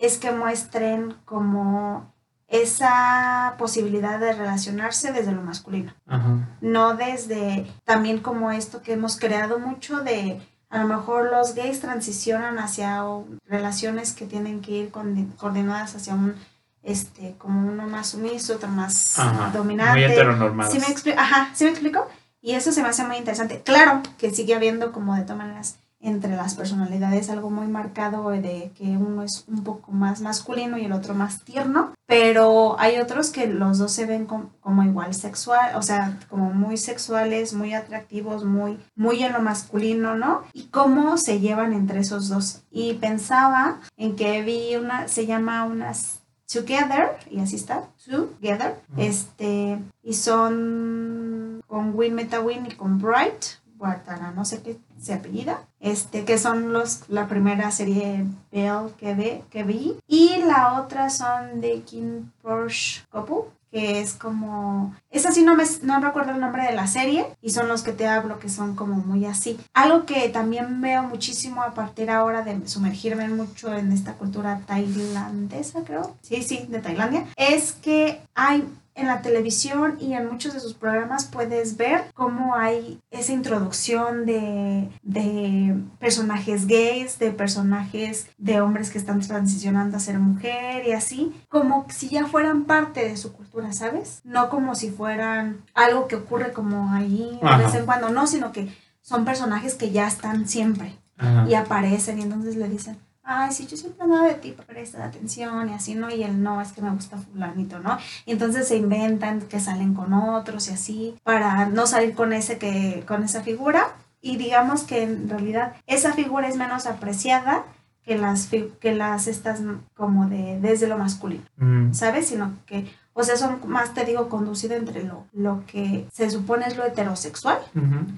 es 0.02 0.18
que 0.18 0.32
muestren 0.32 1.16
como 1.26 2.12
esa 2.48 3.56
posibilidad 3.58 4.20
de 4.20 4.34
relacionarse 4.34 5.14
desde 5.14 5.32
lo 5.32 5.42
masculino, 5.42 5.94
Ajá. 6.06 6.50
no 6.60 6.96
desde 6.96 7.66
también 7.86 8.20
como 8.20 8.52
esto 8.52 8.82
que 8.82 8.94
hemos 8.94 9.18
creado 9.18 9.58
mucho 9.60 10.02
de 10.02 10.42
a 10.70 10.80
lo 10.80 10.88
mejor 10.88 11.32
los 11.32 11.56
gays 11.56 11.80
transicionan 11.80 12.60
hacia 12.60 13.04
relaciones 13.46 14.12
que 14.14 14.26
tienen 14.26 14.62
que 14.62 14.72
ir 14.72 14.92
coordinadas 15.38 15.96
hacia 15.96 16.14
un 16.14 16.36
este 16.84 17.36
como 17.38 17.70
uno 17.70 17.88
más 17.88 18.10
sumiso, 18.10 18.56
otro 18.56 18.70
más 18.70 19.20
Ajá. 19.20 19.52
dominante. 19.52 20.24
Muy. 20.50 20.66
¿Sí 20.66 20.80
me 20.80 21.14
Ajá, 21.14 21.50
¿sí 21.54 21.66
me 21.66 21.70
explico? 21.70 22.08
Y 22.42 22.54
eso 22.54 22.72
se 22.72 22.82
me 22.82 22.90
hace 22.90 23.04
muy 23.04 23.18
interesante. 23.18 23.62
Claro 23.62 24.02
que 24.18 24.32
sigue 24.32 24.56
habiendo 24.56 24.92
como 24.92 25.16
de 25.16 25.22
todas 25.22 25.38
maneras 25.38 25.76
entre 26.04 26.36
las 26.36 26.56
personalidades 26.56 27.30
algo 27.30 27.50
muy 27.52 27.68
marcado 27.68 28.30
de 28.30 28.72
que 28.76 28.84
uno 28.98 29.22
es 29.24 29.46
un 29.48 29.64
poco 29.64 29.92
más 29.92 30.22
masculino 30.22 30.78
y 30.78 30.86
el 30.86 30.94
otro 30.94 31.14
más 31.14 31.44
tierno, 31.44 31.94
pero 32.08 32.76
hay 32.80 32.98
otros 33.00 33.30
que 33.30 33.46
los 33.48 33.78
dos 33.78 33.92
se 33.92 34.06
ven 34.08 34.26
com- 34.26 34.50
como 34.62 34.84
igual 34.84 35.14
sexual, 35.14 35.76
o 35.76 35.82
sea, 35.84 36.18
como 36.30 36.52
muy 36.54 36.78
sexuales, 36.78 37.54
muy 37.54 37.74
atractivos, 37.74 38.44
muy, 38.44 38.80
muy 38.96 39.24
en 39.24 39.34
lo 39.34 39.42
masculino, 39.42 40.16
¿no? 40.16 40.42
Y 40.54 40.64
cómo 40.70 41.18
se 41.18 41.40
llevan 41.40 41.72
entre 41.74 42.00
esos 42.00 42.30
dos. 42.30 42.64
Y 42.72 42.94
pensaba 42.96 43.80
en 43.96 44.16
que 44.16 44.42
vi 44.42 44.76
una, 44.78 45.08
se 45.08 45.26
llama 45.28 45.66
unas 45.66 46.20
Together, 46.52 47.18
y 47.30 47.40
así 47.40 47.56
está, 47.56 47.84
Together, 48.06 48.76
Ujú. 48.92 49.02
este, 49.02 49.80
y 50.04 50.14
son 50.16 51.62
con 51.68 51.94
Win 51.96 52.16
Metawin 52.16 52.66
y 52.66 52.72
con 52.72 52.98
Bright, 53.00 53.46
Guartara, 53.82 54.32
no 54.32 54.46
sé 54.46 54.62
qué 54.62 54.78
se 55.00 55.12
apellida, 55.16 55.62
este, 55.80 56.24
que 56.24 56.38
son 56.38 56.72
los, 56.72 57.10
la 57.10 57.28
primera 57.28 57.72
serie 57.72 58.28
Bell 58.52 58.94
que, 59.00 59.16
ve, 59.16 59.44
que 59.50 59.64
vi, 59.64 59.98
y 60.08 60.38
la 60.46 60.80
otra 60.80 61.10
son 61.10 61.62
de 61.62 61.82
King 61.82 62.26
Porsche 62.44 63.02
Couple, 63.10 63.52
que 63.72 64.00
es 64.00 64.14
como, 64.14 64.94
esa 65.10 65.32
sí 65.32 65.42
no 65.42 65.56
me, 65.56 65.64
no 65.82 66.00
recuerdo 66.00 66.34
el 66.34 66.40
nombre 66.40 66.64
de 66.64 66.74
la 66.74 66.86
serie, 66.86 67.26
y 67.42 67.50
son 67.50 67.68
los 67.68 67.82
que 67.82 67.92
te 67.92 68.06
hablo, 68.06 68.38
que 68.38 68.50
son 68.50 68.76
como 68.76 68.98
muy 68.98 69.26
así. 69.26 69.60
Algo 69.74 70.06
que 70.06 70.30
también 70.30 70.80
veo 70.80 71.02
muchísimo 71.02 71.64
a 71.64 71.74
partir 71.74 72.12
ahora 72.12 72.44
de 72.44 72.68
sumergirme 72.68 73.30
mucho 73.30 73.74
en 73.74 73.92
esta 73.94 74.14
cultura 74.14 74.62
tailandesa, 74.68 75.84
creo, 75.84 76.16
sí, 76.22 76.44
sí, 76.44 76.68
de 76.70 76.82
Tailandia, 76.82 77.26
es 77.36 77.72
que 77.72 78.22
hay 78.36 78.68
en 78.96 79.08
la 79.08 79.22
televisión 79.22 79.98
y 80.00 80.14
en 80.14 80.28
muchos 80.28 80.54
de 80.54 80.60
sus 80.60 80.74
programas 80.74 81.26
puedes 81.26 81.78
ver 81.78 82.04
cómo 82.14 82.56
hay 82.56 83.00
esa 83.10 83.32
introducción 83.34 84.26
de, 84.26 84.90
de 85.02 85.76
personajes 86.00 86.68
gays, 86.68 87.20
de 87.20 87.32
personajes 87.32 88.28
de 88.38 88.62
hombres 88.62 88.90
que 88.90 88.98
están 88.98 89.22
transicionando 89.22 89.98
a 89.98 90.00
ser 90.00 90.20
mujer 90.20 90.88
y 90.88 90.92
así, 90.92 91.34
como 91.50 91.86
si 91.90 92.10
ya 92.10 92.28
fueran 92.28 92.66
parte 92.66 93.08
de 93.08 93.18
su 93.18 93.34
cultura, 93.34 93.72
¿sabes? 93.74 94.22
No 94.24 94.50
como 94.50 94.76
si 94.76 94.90
fueran 94.90 95.62
algo 95.74 96.08
que 96.08 96.16
ocurre 96.16 96.52
como 96.52 96.92
ahí 96.94 97.40
de 97.42 97.64
vez 97.64 97.76
en 97.76 97.86
cuando, 97.86 98.10
no, 98.10 98.28
sino 98.28 98.52
que 98.52 98.74
son 99.02 99.26
personajes 99.26 99.76
que 99.76 99.92
ya 99.92 100.08
están 100.08 100.48
siempre 100.48 100.98
Ajá. 101.18 101.46
y 101.50 101.54
aparecen 101.56 102.20
y 102.20 102.24
entonces 102.24 102.56
le 102.56 102.68
dicen, 102.68 102.98
ay, 103.32 103.52
sí, 103.52 103.66
yo 103.68 103.78
siempre 103.78 104.04
andaba 104.04 104.28
de 104.28 104.36
ti, 104.36 104.56
presta 104.68 105.06
atención 105.06 105.70
y 105.70 105.74
así, 105.74 105.96
¿no? 105.96 106.10
Y 106.10 106.24
él, 106.24 106.42
no, 106.44 106.62
es 106.62 106.72
que 106.72 106.82
me 106.82 106.92
gusta 106.92 107.18
fulanito, 107.18 107.80
¿no? 107.80 107.98
Y 108.26 108.32
entonces 108.32 108.68
se 108.68 108.76
inventan 108.78 109.42
que 109.42 109.60
salen 109.60 109.94
con 109.94 110.14
otros 110.14 110.68
y 110.70 110.74
así, 110.74 111.16
para 111.24 111.66
no 111.66 111.88
salir 111.88 112.14
con 112.14 112.34
ese 112.34 112.58
que, 112.58 113.04
con 113.08 113.24
esa 113.24 113.42
figura. 113.42 113.96
Y 114.22 114.38
digamos 114.38 114.84
que 114.84 115.04
en 115.04 115.30
realidad 115.30 115.76
esa 115.88 116.14
figura 116.14 116.48
es 116.48 116.56
menos 116.56 116.86
apreciada 116.86 117.64
que 118.04 118.18
las, 118.18 118.48
que 118.48 118.94
las 118.94 119.28
estas 119.28 119.62
como 119.96 120.28
de 120.28 120.60
desde 120.60 120.88
lo 120.88 120.98
masculino, 120.98 121.44
Mm. 121.58 121.94
¿sabes? 121.94 122.28
Sino 122.28 122.54
que, 122.66 122.92
o 123.22 123.24
sea, 123.24 123.38
son 123.38 123.60
más, 123.68 123.94
te 123.94 124.04
digo, 124.04 124.30
conducido 124.30 124.76
entre 124.76 125.04
lo, 125.04 125.26
lo 125.34 125.64
que 125.68 126.08
se 126.12 126.30
supone 126.30 126.66
es 126.68 126.76
lo 126.76 126.86
heterosexual 126.86 127.60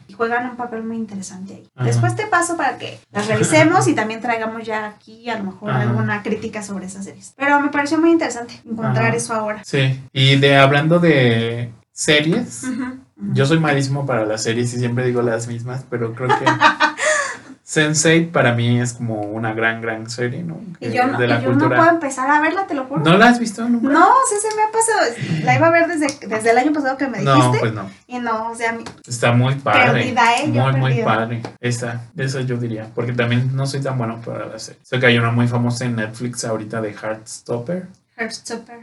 y 0.07 0.13
juegan 0.13 0.49
un 0.49 0.55
papel 0.55 0.83
muy 0.83 0.95
interesante 0.95 1.55
ahí. 1.55 1.85
Después 1.85 2.15
te 2.15 2.25
paso 2.25 2.55
para 2.55 2.77
que 2.77 2.99
las 3.11 3.27
revisemos 3.27 3.87
y 3.87 3.95
también 3.95 4.21
traigamos 4.21 4.63
ya 4.63 4.85
aquí 4.85 5.29
a 5.29 5.37
lo 5.37 5.43
mejor 5.43 5.71
alguna 5.71 6.23
crítica 6.23 6.63
sobre 6.63 6.85
esas 6.85 7.05
series. 7.05 7.33
Pero 7.35 7.59
me 7.59 7.69
pareció 7.69 7.99
muy 7.99 8.11
interesante 8.11 8.61
encontrar 8.65 9.13
eso 9.13 9.33
ahora. 9.33 9.61
Sí. 9.65 10.01
Y 10.13 10.37
de 10.37 10.55
hablando 10.55 10.99
de 10.99 11.73
series, 11.91 12.63
yo 13.33 13.45
soy 13.45 13.59
malísimo 13.59 14.05
para 14.05 14.25
las 14.25 14.43
series 14.43 14.73
y 14.73 14.79
siempre 14.79 15.05
digo 15.05 15.21
las 15.21 15.47
mismas, 15.47 15.85
pero 15.89 16.13
creo 16.13 16.29
que 16.29 16.45
Sense8 17.65 18.31
para 18.31 18.53
mí 18.53 18.81
es 18.81 18.93
como 18.93 19.21
una 19.21 19.53
gran, 19.53 19.81
gran 19.81 20.09
serie, 20.09 20.43
¿no? 20.43 20.59
Y 20.81 20.89
Que- 20.89 20.93
yo, 20.97 21.07
no, 21.07 21.17
de 21.17 21.25
y 21.25 21.29
la 21.29 21.41
yo 21.41 21.53
no 21.53 21.69
puedo 21.69 21.89
empezar 21.89 22.29
a 22.29 22.41
verla, 22.41 22.67
te 22.67 22.73
lo 22.73 22.83
juro. 22.85 23.01
¿No 23.03 23.17
la 23.17 23.27
has 23.29 23.39
visto 23.39 23.67
nunca? 23.69 23.87
No, 23.87 24.05
sí 24.29 24.35
se 24.41 24.53
me 24.55 24.63
ha 24.63 24.71
pasado. 24.71 25.43
La 25.45 25.55
iba 25.55 25.67
a 25.67 25.71
ver 25.71 25.87
desde, 25.87 26.27
desde 26.27 26.51
el 26.51 26.57
año 26.57 26.73
pasado 26.73 26.97
que 26.97 27.07
me 27.07 27.21
No, 27.21 27.35
dijiste. 27.35 27.59
pues 27.59 27.73
no. 27.73 27.89
Y 28.07 28.19
no, 28.19 28.51
o 28.51 28.55
sea, 28.55 28.73
mi- 28.73 28.83
Está 29.07 29.31
muy 29.31 29.55
padre. 29.55 30.01
Perdida, 30.03 30.35
¿eh? 30.41 30.47
Muy, 30.47 30.73
muy 30.73 31.03
padre. 31.03 31.41
Esa, 31.61 32.01
esa 32.17 32.41
yo 32.41 32.57
diría. 32.57 32.89
Porque 32.93 33.13
también 33.13 33.55
no 33.55 33.65
soy 33.65 33.81
tan 33.81 33.97
bueno 33.97 34.19
para 34.25 34.45
la 34.45 34.59
serie. 34.59 34.81
Sé 34.83 34.99
que 34.99 35.05
hay 35.05 35.17
una 35.17 35.31
muy 35.31 35.47
famosa 35.47 35.85
en 35.85 35.95
Netflix 35.95 36.43
ahorita 36.43 36.81
de 36.81 36.91
Heartstopper. 36.93 37.87
Heartstopper. 38.17 38.79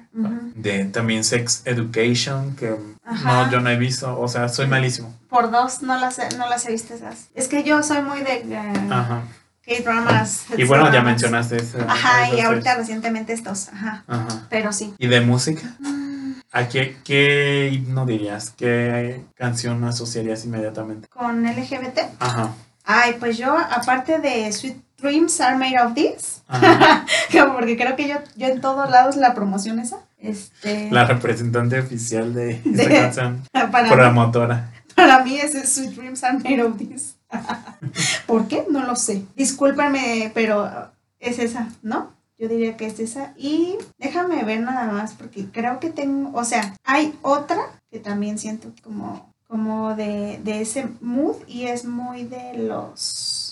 De 0.55 0.87
también 0.87 1.23
Sex 1.23 1.63
Education, 1.67 2.57
que 2.57 2.75
Ajá. 3.05 3.45
no, 3.45 3.51
yo 3.53 3.61
no 3.61 3.69
he 3.71 3.77
visto. 3.77 4.19
O 4.19 4.27
sea, 4.27 4.49
soy 4.49 4.67
malísimo. 4.67 5.15
Por 5.31 5.51
dos 5.51 5.83
no 5.83 5.97
las, 5.99 6.19
he- 6.19 6.37
no 6.37 6.49
las 6.49 6.67
he 6.67 6.73
visto 6.73 6.93
esas. 6.95 7.29
Es 7.35 7.49
que 7.49 7.63
yo 7.63 7.83
soy 7.83 8.03
muy 8.03 8.21
de 8.21 8.39
eh, 8.49 8.89
Ajá. 8.91 9.23
K-dramas. 9.65 10.47
Y 10.57 10.65
bueno, 10.65 10.93
ya 10.93 11.03
mencionaste 11.03 11.57
esa. 11.57 11.85
Ajá, 11.89 12.29
y 12.35 12.41
ahorita 12.41 12.75
recientemente 12.77 13.33
estos. 13.33 13.69
Ajá. 13.69 14.05
Ajá. 14.09 14.47
Pero 14.51 14.73
sí. 14.73 14.93
¿Y 14.99 15.07
de 15.07 15.21
música? 15.21 15.77
Mm, 15.79 16.33
¿A 16.53 16.69
qué, 16.69 16.97
qué 17.05 17.71
himno 17.73 18.05
dirías? 18.07 18.53
¿Qué 18.57 19.25
canción 19.37 19.85
asociarías 19.85 20.45
inmediatamente? 20.45 21.09
Con 21.09 21.45
LGBT. 21.45 22.01
Ajá. 22.19 22.51
Ay, 22.85 23.17
pues 23.21 23.39
yo, 23.39 23.57
aparte 23.57 24.19
de 24.19 24.51
Sweet 24.53 24.77
Dreams 24.99 25.41
Are 25.41 25.57
Made 25.57 25.81
of 25.81 25.95
This, 25.95 26.43
porque 27.55 27.77
creo 27.77 27.95
que 27.95 28.09
yo, 28.09 28.17
yo 28.37 28.49
en 28.49 28.61
todos 28.61 28.91
lados 28.91 29.17
la 29.17 29.35
promoción 29.35 29.79
esa. 29.79 29.99
Este, 30.19 30.91
La 30.91 31.05
representante 31.07 31.79
oficial 31.79 32.35
de 32.35 32.61
De- 32.65 32.89
canción. 32.89 33.43
para, 33.53 33.89
Promotora. 33.89 34.71
Para 35.01 35.25
mí 35.25 35.37
ese 35.37 35.67
Sweet 35.67 35.91
Dreams 35.97 36.25
Are 36.25 36.39
Made 36.39 36.63
of 36.63 36.77
This. 36.77 37.17
¿Por 38.27 38.49
qué? 38.49 38.67
No 38.69 38.85
lo 38.85 38.97
sé. 38.97 39.25
Discúlpenme, 39.37 40.31
pero 40.35 40.91
es 41.19 41.39
esa, 41.39 41.69
¿no? 41.83 42.13
Yo 42.39 42.49
diría 42.49 42.77
que 42.77 42.87
es 42.87 42.99
esa. 43.01 43.35
Y 43.37 43.77
déjame 43.99 44.45
ver 44.45 44.61
nada 44.61 44.91
más, 44.91 45.15
porque 45.15 45.47
creo 45.51 45.79
que 45.81 45.91
tengo, 45.91 46.39
o 46.39 46.45
sea, 46.45 46.75
hay 46.85 47.15
otra 47.23 47.61
que 47.91 47.99
también 47.99 48.39
siento 48.39 48.73
como, 48.83 49.33
como 49.47 49.95
de, 49.95 50.41
de 50.43 50.63
ese 50.63 50.89
mood 51.01 51.37
y 51.47 51.67
es 51.67 51.85
muy 51.85 52.25
de 52.25 52.55
los, 52.55 53.01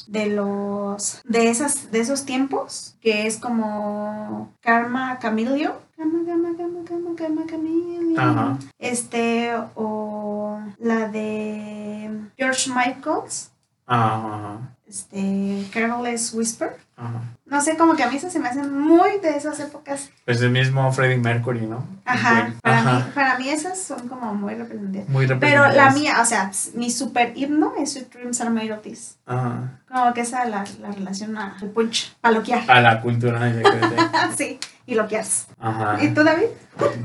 de 0.08 0.26
los, 0.26 1.20
de 1.24 1.50
esas, 1.50 1.92
de 1.92 2.00
esos 2.00 2.24
tiempos, 2.24 2.96
que 3.00 3.26
es 3.26 3.36
como 3.36 4.52
Karma 4.60 5.18
Camilio. 5.18 5.74
Karma, 5.96 6.24
Karma, 6.26 6.56
Karma, 6.56 6.84
Karma, 6.84 7.10
Karma 7.14 7.46
Camilio. 7.46 8.18
Ajá. 8.18 8.58
Este, 8.78 9.52
o 9.74 10.60
la 10.78 11.08
de 11.08 12.10
George 12.36 12.70
Michaels, 12.70 13.52
Ajá. 13.86 14.76
Este, 14.88 15.66
Careless 15.72 16.32
Whisper. 16.34 16.76
Ajá. 16.96 17.22
No 17.46 17.60
sé, 17.60 17.76
como 17.76 17.94
que 17.94 18.02
a 18.02 18.10
mí 18.10 18.16
esas 18.16 18.32
se 18.32 18.40
me 18.40 18.48
hacen 18.48 18.76
muy 18.76 19.20
de 19.22 19.36
esas 19.36 19.58
épocas. 19.60 20.10
Pues 20.24 20.40
el 20.42 20.50
mismo 20.50 20.90
Freddie 20.92 21.16
Mercury, 21.18 21.66
¿no? 21.66 21.86
Ajá. 22.04 22.52
Para, 22.60 22.78
ajá. 22.78 22.98
Mí, 22.98 23.04
para 23.14 23.38
mí 23.38 23.48
esas 23.48 23.80
son 23.80 24.08
como 24.08 24.34
muy 24.34 24.54
representativas. 24.54 25.08
Muy 25.08 25.26
Pero 25.26 25.38
representativas. 25.38 25.76
la 25.76 25.90
mía, 25.98 26.16
o 26.20 26.24
sea, 26.24 26.50
mi 26.74 26.90
super 26.90 27.32
himno 27.36 27.72
es 27.78 27.92
Sweet 27.92 28.12
Dreams 28.12 28.40
Are 28.40 28.50
Made 28.50 28.72
of 28.72 28.82
This. 28.82 29.16
Ajá. 29.26 29.78
Como 29.88 30.12
que 30.12 30.22
esa 30.22 30.44
la, 30.46 30.64
la 30.80 30.90
relación 30.90 31.38
al 31.38 31.70
punch, 31.70 32.16
para 32.20 32.34
loquear. 32.34 32.68
A 32.68 32.80
la 32.80 33.00
cultura 33.00 33.40
sí, 34.36 34.58
y 34.86 34.94
loquears. 34.94 35.46
Ajá. 35.60 36.02
¿Y 36.02 36.08
tú, 36.08 36.24
David? 36.24 36.46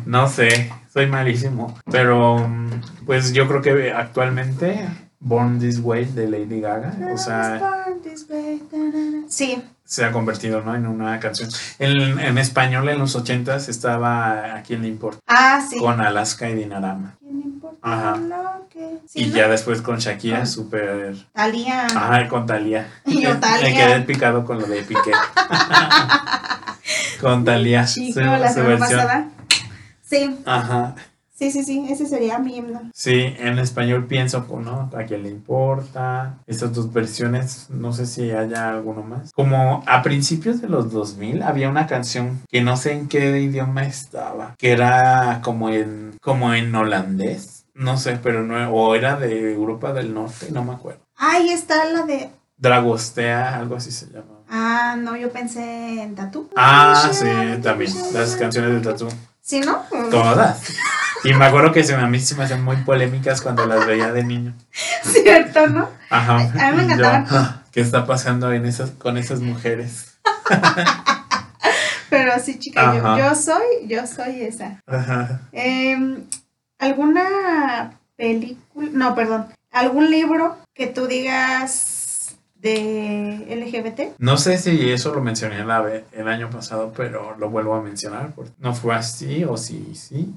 No 0.05 0.27
sé, 0.27 0.71
soy 0.91 1.05
malísimo. 1.07 1.77
Pero, 1.91 2.39
mm, 2.39 3.05
pues 3.05 3.31
yo 3.33 3.47
creo 3.47 3.61
que 3.61 3.91
actualmente 3.93 4.87
Born 5.25 5.57
This 5.59 5.79
Way 5.79 6.05
de 6.05 6.29
Lady 6.29 6.59
Gaga, 6.59 6.93
o 7.13 7.17
sea, 7.17 7.61
Sí, 9.29 9.61
se 9.85 10.05
ha 10.05 10.11
convertido 10.11 10.61
¿no? 10.61 10.75
en 10.75 10.85
una 10.85 11.19
canción. 11.19 11.49
En, 11.79 12.19
en 12.19 12.37
español 12.37 12.89
en 12.89 12.99
los 12.99 13.15
ochentas 13.15 13.69
estaba 13.69 14.55
¿A 14.57 14.63
quién 14.63 14.81
le 14.81 14.89
importa? 14.89 15.19
ah, 15.27 15.61
sí. 15.67 15.77
Con 15.79 16.01
Alaska 16.01 16.49
y 16.49 16.55
Dinarama. 16.55 17.15
¿Quién 17.19 17.41
importa 17.41 17.77
Ajá. 17.81 18.17
lo 18.17 18.67
que- 18.69 18.99
sí, 19.07 19.21
y 19.21 19.25
¿no? 19.27 19.35
ya 19.37 19.47
después 19.47 19.81
con 19.81 19.97
Shakira, 19.97 20.39
Con- 20.39 20.47
súper... 20.47 21.15
Talía. 21.33 21.85
Ajá, 21.87 22.27
con 22.27 22.45
Talía. 22.45 22.87
Y 23.05 23.21
yo, 23.21 23.29
Me 23.29 23.35
Thalía. 23.35 23.87
quedé 23.87 24.01
picado 24.01 24.43
con 24.45 24.59
lo 24.59 24.67
de 24.67 24.83
Piqué. 24.83 25.11
con 27.21 27.45
Talía. 27.45 27.85
Chico, 27.85 28.19
la 28.19 28.51
semana 28.51 28.77
pasada. 28.77 29.27
Sí, 30.01 30.37
Ajá. 30.45 30.95
Sí, 31.33 31.51
sí, 31.51 31.63
sí, 31.63 31.85
ese 31.89 32.05
sería 32.05 32.39
mi 32.39 32.57
himno. 32.57 32.89
Sí, 32.93 33.33
en 33.37 33.59
español 33.59 34.07
pienso, 34.07 34.45
pues, 34.45 34.65
¿no? 34.65 34.89
¿A 34.95 35.03
quién 35.03 35.23
le 35.23 35.29
importa? 35.29 36.37
Estas 36.47 36.73
dos 36.73 36.91
versiones, 36.93 37.67
no 37.69 37.93
sé 37.93 38.05
si 38.05 38.31
haya 38.31 38.69
alguno 38.69 39.03
más. 39.03 39.31
Como 39.33 39.83
a 39.85 40.01
principios 40.01 40.61
de 40.61 40.69
los 40.69 40.91
2000 40.91 41.43
había 41.43 41.69
una 41.69 41.87
canción 41.87 42.41
que 42.49 42.61
no 42.61 42.77
sé 42.77 42.93
en 42.93 43.07
qué 43.07 43.39
idioma 43.39 43.83
estaba, 43.83 44.55
que 44.57 44.71
era 44.71 45.41
como 45.43 45.69
en, 45.69 46.17
como 46.21 46.53
en 46.53 46.73
holandés, 46.73 47.65
no 47.73 47.97
sé, 47.97 48.19
pero 48.21 48.43
no, 48.43 48.71
o 48.71 48.95
era 48.95 49.15
de 49.15 49.53
Europa 49.53 49.93
del 49.93 50.13
Norte, 50.13 50.47
no 50.51 50.63
me 50.63 50.73
acuerdo. 50.73 51.01
Ahí 51.17 51.49
está 51.49 51.85
la 51.85 52.03
de. 52.03 52.29
Dragostea, 52.57 53.57
algo 53.57 53.75
así 53.75 53.91
se 53.91 54.07
llama. 54.07 54.43
Ah, 54.47 54.95
no, 54.97 55.17
yo 55.17 55.31
pensé 55.31 56.03
en 56.03 56.15
Tatu. 56.15 56.49
Ah, 56.55 57.09
sí, 57.11 57.25
también, 57.61 57.91
las 58.13 58.35
canciones 58.35 58.71
de 58.73 58.91
Tatu. 58.91 59.07
Sí, 59.41 59.59
¿no? 59.59 59.83
Todas. 60.11 60.73
Y 61.23 61.33
me 61.33 61.45
acuerdo 61.45 61.71
que 61.71 61.83
se, 61.83 61.95
a 61.95 62.05
mí 62.07 62.19
se 62.19 62.35
me 62.35 62.43
hacen 62.43 62.63
muy 62.63 62.77
polémicas 62.77 63.41
cuando 63.41 63.65
las 63.65 63.85
veía 63.85 64.11
de 64.11 64.23
niño. 64.23 64.53
Cierto, 65.03 65.67
¿no? 65.67 65.89
Ajá. 66.09 66.35
A 66.37 66.71
mí 66.71 66.77
me 66.77 66.87
yo, 66.87 66.93
encantaban. 66.93 67.25
"Ah, 67.29 67.63
¿Qué 67.71 67.81
está 67.81 68.05
pasando 68.05 68.51
en 68.51 68.65
esas, 68.65 68.91
con 68.91 69.17
esas 69.17 69.39
mujeres? 69.39 70.17
Pero 72.09 72.33
sí, 72.39 72.59
chica, 72.59 72.93
yo, 72.95 73.17
yo 73.17 73.35
soy, 73.35 73.87
yo 73.87 74.05
soy 74.05 74.41
esa. 74.43 74.79
Ajá. 74.85 75.41
Em, 75.51 76.23
¿Alguna 76.77 77.93
película? 78.15 78.89
No, 78.91 79.15
perdón. 79.15 79.47
¿Algún 79.71 80.11
libro 80.11 80.57
que 80.75 80.85
tú 80.87 81.07
digas 81.07 81.92
de 82.63 83.45
LGBT? 83.49 84.15
No 84.19 84.37
sé 84.37 84.57
si 84.57 84.89
eso 84.89 85.13
lo 85.13 85.21
mencioné 85.21 85.63
la 85.65 85.81
ve- 85.81 86.05
el 86.13 86.27
año 86.27 86.49
pasado, 86.49 86.93
pero 86.95 87.35
lo 87.37 87.49
vuelvo 87.49 87.75
a 87.75 87.81
mencionar. 87.81 88.31
porque 88.35 88.51
no 88.59 88.73
fue 88.73 88.95
así 88.95 89.43
o 89.43 89.57
sí, 89.57 89.91
sí. 89.93 90.33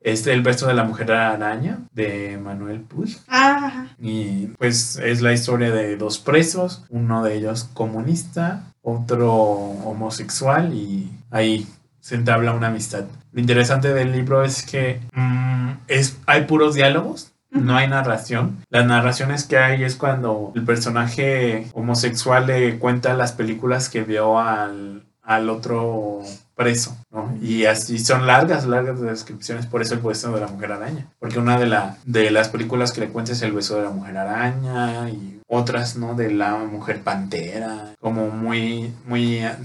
Es 0.00 0.26
el 0.26 0.42
beso 0.42 0.66
de 0.66 0.74
la 0.74 0.84
mujer 0.84 1.12
araña 1.12 1.80
de 1.92 2.38
Manuel 2.42 2.80
Puig. 2.80 3.18
Ah. 3.28 3.86
Y 4.00 4.46
pues 4.58 4.96
es 4.96 5.20
la 5.20 5.32
historia 5.32 5.70
de 5.72 5.96
dos 5.96 6.18
presos, 6.18 6.84
uno 6.90 7.22
de 7.22 7.34
ellos 7.36 7.64
comunista, 7.74 8.64
otro 8.82 9.32
homosexual 9.32 10.72
y 10.74 11.10
ahí 11.30 11.66
se 12.00 12.14
entabla 12.16 12.52
una 12.52 12.68
amistad. 12.68 13.04
Lo 13.32 13.40
interesante 13.40 13.92
del 13.94 14.12
libro 14.12 14.44
es 14.44 14.62
que 14.64 15.00
mm, 15.14 15.70
es, 15.88 16.18
hay 16.26 16.44
puros 16.44 16.74
diálogos, 16.74 17.31
no 17.52 17.76
hay 17.76 17.88
narración. 17.88 18.58
Las 18.70 18.86
narraciones 18.86 19.44
que 19.44 19.58
hay 19.58 19.84
es 19.84 19.96
cuando 19.96 20.52
el 20.54 20.64
personaje 20.64 21.68
homosexual 21.74 22.46
le 22.46 22.78
cuenta 22.78 23.14
las 23.14 23.32
películas 23.32 23.88
que 23.88 24.02
vio 24.02 24.38
al, 24.38 25.04
al 25.22 25.48
otro 25.50 26.20
preso, 26.54 26.96
¿no? 27.10 27.34
Y 27.40 27.64
así 27.64 27.98
son 27.98 28.26
largas, 28.26 28.66
largas 28.66 29.00
descripciones, 29.00 29.66
por 29.66 29.80
eso 29.82 29.94
el 29.94 30.00
beso 30.00 30.32
de 30.32 30.40
la 30.40 30.46
mujer 30.48 30.72
araña. 30.72 31.06
Porque 31.18 31.38
una 31.38 31.58
de, 31.58 31.66
la, 31.66 31.96
de 32.04 32.30
las 32.30 32.48
películas 32.50 32.92
que 32.92 33.00
le 33.00 33.08
cuenta 33.08 33.32
es 33.32 33.42
el 33.42 33.52
beso 33.52 33.76
de 33.76 33.84
la 33.84 33.90
mujer 33.90 34.16
araña 34.18 35.08
y 35.10 35.40
otras, 35.48 35.96
¿no? 35.96 36.14
De 36.14 36.30
la 36.30 36.56
mujer 36.56 37.00
pantera, 37.02 37.94
como 38.00 38.28
muy, 38.30 38.92
muy 39.06 39.40
a- 39.40 39.58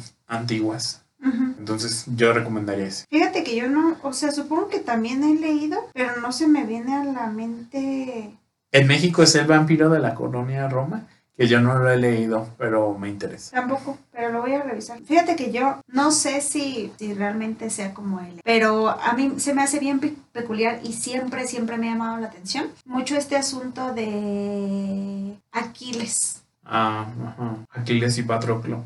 Entonces 1.22 2.06
yo 2.16 2.34
recomendaría 2.34 2.86
ese. 2.88 3.06
Fíjate 3.10 3.44
que 3.44 3.56
yo 3.56 3.68
no, 3.70 3.98
o 4.04 4.14
sea, 4.14 4.32
supongo 4.32 4.70
que 4.70 4.80
también 4.80 5.24
he 5.24 5.36
leído, 5.36 5.78
pero 5.94 6.22
no 6.22 6.32
se 6.32 6.48
me 6.48 6.66
viene 6.66 6.96
a 6.96 7.04
la 7.04 7.28
mente. 7.28 8.38
En 8.72 8.88
México 8.88 9.24
es 9.24 9.36
el 9.36 9.48
vampiro 9.48 9.90
de 9.90 10.00
la 10.00 10.14
colonia 10.16 10.68
Roma, 10.70 11.08
que 11.36 11.48
yo 11.48 11.60
no 11.62 11.78
lo 11.78 11.90
he 11.90 11.98
leído, 11.98 12.48
pero 12.58 12.98
me 12.98 13.10
interesa. 13.10 13.56
Tampoco, 13.56 13.98
pero 14.12 14.32
lo 14.32 14.42
voy 14.42 14.54
a 14.54 14.64
revisar. 14.64 15.00
Fíjate 15.02 15.36
que 15.36 15.52
yo 15.52 15.82
no 15.88 16.12
sé 16.12 16.42
si, 16.42 16.92
si 16.98 17.14
realmente 17.14 17.70
sea 17.70 17.94
como 17.94 18.20
él, 18.22 18.40
pero 18.44 18.90
a 18.90 19.14
mí 19.14 19.34
se 19.38 19.54
me 19.54 19.62
hace 19.64 19.80
bien 19.80 20.00
pe- 20.00 20.16
peculiar 20.32 20.80
y 20.84 20.94
siempre, 20.94 21.48
siempre 21.48 21.78
me 21.78 21.90
ha 21.90 21.94
llamado 21.94 22.18
la 22.18 22.28
atención 22.28 22.68
mucho 22.86 23.16
este 23.16 23.36
asunto 23.36 23.94
de 23.94 25.38
Aquiles. 25.52 26.44
Ah, 26.66 27.08
ajá. 27.28 27.56
Aquiles 27.72 28.18
y 28.18 28.24
Patroclo. 28.24 28.84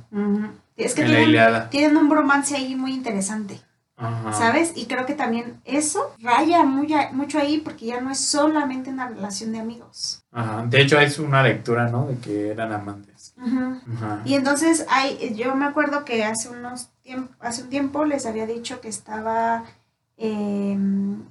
Es 0.84 0.94
que 0.96 1.04
tienen, 1.06 1.70
tienen 1.70 1.98
un 1.98 2.10
bromance 2.10 2.56
ahí 2.56 2.76
muy 2.76 2.94
interesante, 2.94 3.60
Ajá. 3.98 4.34
¿sabes? 4.34 4.74
Y 4.76 4.86
creo 4.88 5.06
que 5.06 5.14
también 5.14 5.62
eso 5.66 6.14
raya 6.20 6.64
muy 6.64 6.92
a- 6.94 7.12
mucho 7.12 7.38
ahí 7.40 7.60
porque 7.60 7.86
ya 7.88 8.02
no 8.02 8.10
es 8.12 8.20
solamente 8.20 8.90
una 8.90 9.08
relación 9.08 9.52
de 9.52 9.60
amigos. 9.60 10.24
Ajá. 10.32 10.66
De 10.66 10.82
hecho, 10.82 11.00
es 11.00 11.20
una 11.20 11.44
lectura, 11.44 11.88
¿no? 11.90 12.08
De 12.08 12.18
que 12.18 12.50
eran 12.50 12.72
amantes. 12.74 13.34
Ajá. 13.38 14.22
Y 14.26 14.34
entonces 14.36 14.86
hay, 14.90 15.34
yo 15.36 15.56
me 15.56 15.66
acuerdo 15.66 16.06
que 16.06 16.24
hace 16.24 16.50
unos 16.50 16.90
tiemp- 17.04 17.30
hace 17.40 17.64
un 17.64 17.70
tiempo 17.70 18.06
les 18.06 18.26
había 18.26 18.46
dicho 18.46 18.82
que 18.82 18.88
estaba 18.90 19.64
eh, 20.18 20.78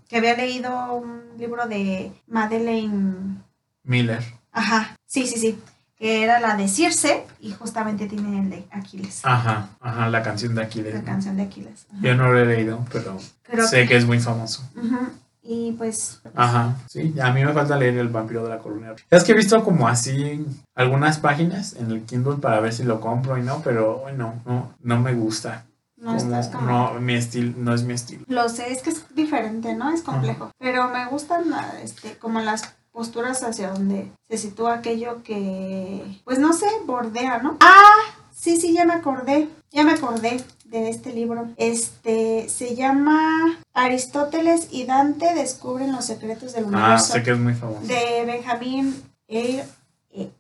que 0.08 0.16
había 0.16 0.36
leído 0.36 0.94
un 0.94 1.22
libro 1.38 1.66
de 1.68 2.12
Madeleine, 2.26 3.36
Miller. 3.84 4.22
ajá, 4.52 4.96
sí, 5.06 5.26
sí, 5.26 5.38
sí, 5.38 5.58
que 6.00 6.24
era 6.24 6.40
la 6.40 6.56
de 6.56 6.66
Circe 6.66 7.26
y 7.40 7.52
justamente 7.52 8.06
tiene 8.06 8.40
el 8.40 8.48
de 8.50 8.66
Aquiles, 8.72 9.20
Ajá. 9.22 9.68
Ajá. 9.80 10.08
La 10.08 10.22
canción 10.22 10.54
de 10.54 10.62
Aquiles. 10.62 10.94
la 10.94 11.00
¿no? 11.00 11.04
canción 11.06 11.36
de 11.36 11.42
Aquiles. 11.44 11.86
Ajá. 11.92 12.00
Yo 12.02 12.14
no 12.16 12.32
lo 12.32 12.38
he 12.40 12.46
leído, 12.46 12.84
pero 12.90 13.18
Creo 13.42 13.66
sé 13.68 13.86
que 13.86 13.96
es 13.96 14.06
muy 14.06 14.18
famoso. 14.18 14.62
Ujú. 14.74 14.98
Y 15.42 15.72
pues 15.72 16.20
Ajá, 16.34 16.76
sí, 16.88 17.14
a 17.20 17.32
mí 17.32 17.44
me 17.44 17.52
falta 17.52 17.76
leer 17.76 17.96
El 17.98 18.08
vampiro 18.08 18.44
de 18.44 18.50
la 18.50 18.58
colonia. 18.58 18.94
Es 19.10 19.24
que 19.24 19.32
he 19.32 19.34
visto 19.34 19.62
como 19.64 19.88
así 19.88 20.44
algunas 20.74 21.18
páginas 21.18 21.74
en 21.74 21.90
el 21.90 22.02
Kindle 22.02 22.36
para 22.36 22.60
ver 22.60 22.72
si 22.72 22.84
lo 22.84 23.00
compro 23.00 23.36
y 23.38 23.42
no, 23.42 23.60
pero 23.62 24.04
no, 24.16 24.34
no, 24.46 24.74
no 24.80 25.00
me 25.00 25.12
gusta. 25.14 25.64
no 25.96 26.06
Como- 26.06 26.18
estás 26.18 26.48
como... 26.48 26.66
No, 26.66 26.94
mi 27.00 27.14
estilo, 27.14 27.52
no 27.58 27.74
es 27.74 27.82
mi 27.82 27.92
estilo. 27.94 28.24
Lo 28.28 28.48
sé, 28.48 28.72
es 28.72 28.82
que 28.82 28.90
es 28.90 29.04
diferente, 29.14 29.74
¿no? 29.74 29.90
Es 29.92 30.02
complejo. 30.02 30.50
Pero 30.58 30.88
me 30.88 31.06
gustan 31.06 31.44
este, 31.82 32.16
como 32.18 32.40
las 32.40 32.62
posturas 32.92 33.42
hacia 33.42 33.70
donde 33.70 34.11
se 34.29 34.38
sitúa 34.38 34.74
aquello 34.74 35.22
que, 35.22 36.20
pues 36.24 36.38
no 36.38 36.53
sé, 36.53 36.66
bordea, 36.87 37.38
¿no? 37.38 37.57
Ah, 37.61 37.96
Sí, 38.33 38.57
sí, 38.59 38.72
ya 38.72 38.87
me 38.87 38.94
acordé. 38.94 39.48
Ya 39.70 39.83
me 39.85 39.92
acordé 39.92 40.42
de 40.64 40.88
este 40.88 41.12
libro. 41.12 41.48
Este 41.59 42.48
se 42.48 42.74
llama 42.74 43.59
Aristóteles 43.74 44.68
y 44.70 44.87
Dante 44.87 45.35
descubren 45.35 45.92
los 45.92 46.07
secretos 46.07 46.55
del 46.55 46.64
Ah, 46.64 46.68
universo. 46.68 47.12
sé 47.12 47.22
que 47.22 47.33
es 47.33 47.38
muy 47.38 47.53
famoso. 47.55 47.83
de 47.87 48.24
Benjamin 48.24 49.03
Eyre, 49.29 49.64
eh, 50.12 50.31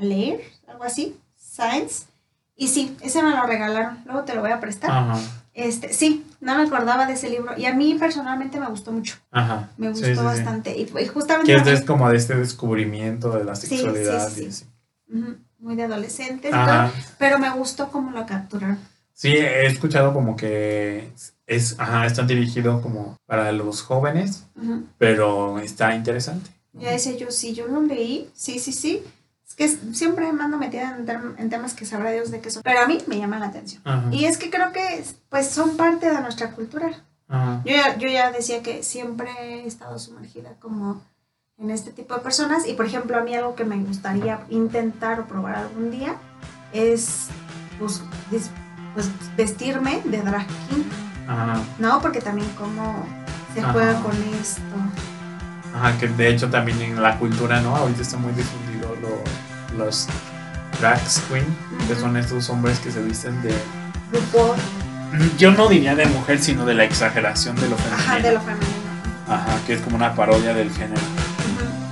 Leir, 0.00 0.40
algo 0.66 0.82
así, 0.82 1.16
Science. 1.36 2.06
Y 2.56 2.68
sí, 2.68 2.96
ese 3.02 3.22
me 3.22 3.30
lo 3.30 3.42
regalaron. 3.46 4.02
Luego 4.04 4.22
te 4.24 4.34
lo 4.34 4.40
voy 4.40 4.50
a 4.50 4.58
prestar. 4.58 4.90
Ajá, 4.90 5.20
Este, 5.54 5.92
sí, 5.92 6.26
no 6.40 6.56
me 6.56 6.62
acordaba 6.64 7.06
de 7.06 7.12
ese 7.14 7.30
libro. 7.30 7.56
Y 7.56 7.66
a 7.66 7.74
mí 7.74 7.94
personalmente 7.94 8.58
me 8.58 8.66
gustó 8.68 8.90
mucho. 8.92 9.16
ajá. 9.30 9.70
Me 9.76 9.88
gustó 9.88 10.06
sí, 10.06 10.14
sí. 10.16 10.20
bastante. 10.20 10.76
Y, 10.76 10.82
y 11.00 11.06
justamente. 11.06 11.52
Que 11.54 11.58
es 11.70 11.80
de- 11.80 11.86
como 11.86 12.10
de 12.10 12.16
este 12.16 12.34
descubrimiento 12.34 13.30
de 13.30 13.44
la 13.44 13.54
sexualidad. 13.54 14.28
sí, 14.28 14.34
sí, 14.34 14.44
y 14.44 14.48
así. 14.48 14.64
Ujú, 15.12 15.36
muy 15.60 15.76
de 15.76 15.84
adolescentes. 15.84 16.50
todo, 16.50 16.90
pero 17.18 17.38
me 17.38 17.50
gustó 17.50 17.88
cómo 17.90 18.10
lo 18.10 18.26
capturaron. 18.26 18.78
Sí, 19.12 19.28
he 19.28 19.66
escuchado 19.66 20.12
como 20.12 20.34
que 20.34 21.12
es, 21.46 21.76
ajá, 21.78 22.04
están 22.06 22.26
dirigidos 22.26 22.82
como 22.82 23.16
para 23.26 23.52
los 23.52 23.80
jóvenes, 23.82 24.46
pero 24.98 25.60
está 25.60 25.94
interesante. 25.94 26.50
Ya 26.72 26.90
decía 26.90 27.16
yo, 27.16 27.30
sí, 27.30 27.54
yo 27.54 27.68
lo 27.68 27.80
leí, 27.82 28.28
sí, 28.34 28.58
sí, 28.58 28.72
sí. 28.72 29.04
Es 29.56 29.76
que 29.76 29.94
siempre 29.94 30.32
me 30.32 30.42
ando 30.44 30.58
metida 30.58 30.96
en, 30.96 31.06
term- 31.06 31.34
en 31.38 31.48
temas 31.50 31.74
que 31.74 31.86
sabrá 31.86 32.10
Dios 32.10 32.30
de 32.30 32.40
qué 32.40 32.50
son. 32.50 32.62
Pero 32.62 32.80
a 32.80 32.86
mí 32.86 32.98
me 33.06 33.18
llaman 33.18 33.40
la 33.40 33.46
atención. 33.46 33.82
Ajá, 33.84 34.08
Y 34.10 34.24
es 34.24 34.36
que 34.38 34.50
creo 34.50 34.72
que 34.72 35.04
pues 35.28 35.48
son 35.48 35.76
parte 35.76 36.10
de 36.10 36.20
nuestra 36.20 36.50
cultura. 36.52 36.90
ajá. 37.28 37.62
Yo 37.64 37.72
ya, 37.76 37.96
yo 37.96 38.08
ya 38.08 38.30
decía 38.32 38.62
que 38.62 38.82
siempre 38.82 39.30
he 39.38 39.66
estado 39.66 39.98
sumergida 39.98 40.54
como 40.60 41.00
en 41.58 41.70
este 41.70 41.92
tipo 41.92 42.14
de 42.14 42.20
personas. 42.20 42.66
Y 42.66 42.74
por 42.74 42.86
ejemplo, 42.86 43.16
a 43.16 43.20
mí 43.22 43.34
algo 43.34 43.54
que 43.54 43.64
me 43.64 43.76
gustaría 43.76 44.40
intentar 44.50 45.20
o 45.20 45.26
probar 45.26 45.54
algún 45.56 45.90
día 45.92 46.16
es 46.72 47.26
pues, 47.78 48.02
pues, 48.94 49.08
vestirme 49.36 50.00
de 50.04 50.20
drag 50.22 50.46
king. 50.68 50.82
Ajá, 51.28 51.62
¿No? 51.78 52.00
Porque 52.02 52.20
también 52.20 52.48
como 52.58 53.06
se 53.54 53.62
juega 53.62 54.00
con 54.02 54.12
esto. 54.40 54.62
Ajá, 55.74 55.98
que 55.98 56.08
de 56.08 56.28
hecho 56.28 56.48
también 56.50 56.80
en 56.82 57.02
la 57.02 57.18
cultura, 57.18 57.60
¿no? 57.60 57.74
Ahorita 57.76 58.02
está 58.02 58.16
muy 58.16 58.32
difundido 58.32 58.96
lo- 59.02 59.78
los 59.84 60.06
drag 60.80 61.00
queen, 61.28 61.46
que 61.88 61.94
son 61.94 62.16
estos 62.16 62.48
hombres 62.50 62.78
que 62.80 62.90
se 62.90 63.00
visten 63.02 63.40
de... 63.42 63.54
Grupo, 64.12 64.54
Yo 65.38 65.50
no 65.52 65.68
diría 65.68 65.94
de 65.94 66.06
mujer, 66.06 66.38
sino 66.40 66.64
de 66.64 66.74
la 66.74 66.84
exageración 66.84 67.56
de 67.56 67.68
lo 67.68 67.76
femenino. 67.76 68.02
ajá, 68.08 68.18
de 68.20 68.32
lo 68.32 68.40
femenino. 68.40 68.84
Ajá, 69.28 69.56
que 69.66 69.74
es 69.74 69.80
como 69.80 69.96
una 69.96 70.14
parodia 70.14 70.52
del 70.54 70.70
género. 70.72 71.00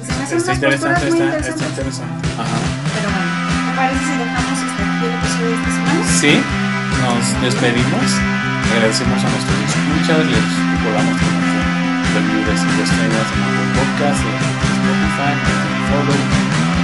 Se 0.06 0.34
me 0.34 0.38
Está 0.40 0.54
interesante, 0.54 1.08
está, 1.08 1.08
está 1.08 1.24
interesantes. 1.24 1.68
interesante. 1.70 2.28
Ajá. 2.38 2.58
Pero 2.94 3.08
bueno, 3.10 3.30
¿te 3.70 3.76
parece 3.76 4.04
si 4.04 4.14
dejamos 4.18 4.58
el 4.62 5.12
episodio 5.14 5.48
de 5.48 5.54
esta 5.54 5.70
semana? 5.70 6.04
Sí, 6.20 6.34
nos 7.02 7.42
despedimos. 7.42 8.06
Agradecemos 8.72 9.18
a 9.24 9.28
nuestros 9.28 9.58
escuchas. 9.66 10.18
Les 10.26 10.46
recordamos 10.78 11.14
que 11.20 11.26
permitir 12.12 12.58
sugieres 12.58 12.92
nuevas 12.92 13.28
en 13.32 13.42
Apple 13.42 13.68
Podcast, 13.72 14.20
en 14.20 14.36
Spotify, 14.76 15.32
en 15.32 15.82
Follow. 15.88 16.20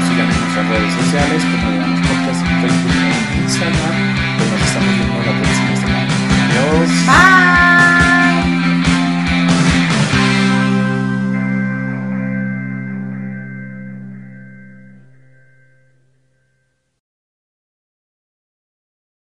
Sigan 0.09 0.31
en 0.31 0.41
nuestras 0.41 0.69
redes 0.69 0.93
sociales 0.95 1.41
como 1.45 1.71
Digamos 1.71 2.01
Podcast 2.01 2.41
en 2.49 2.57
Facebook 2.63 2.97
e 2.97 3.41
Instagram. 3.43 3.95
Pues 4.37 4.51
nos 4.51 4.63
estamos 4.63 4.95
viendo 4.97 5.19
la 5.19 5.35
próxima 5.41 5.77
semana. 5.77 6.13
Adiós. 6.49 6.91
Bye. 7.07 7.78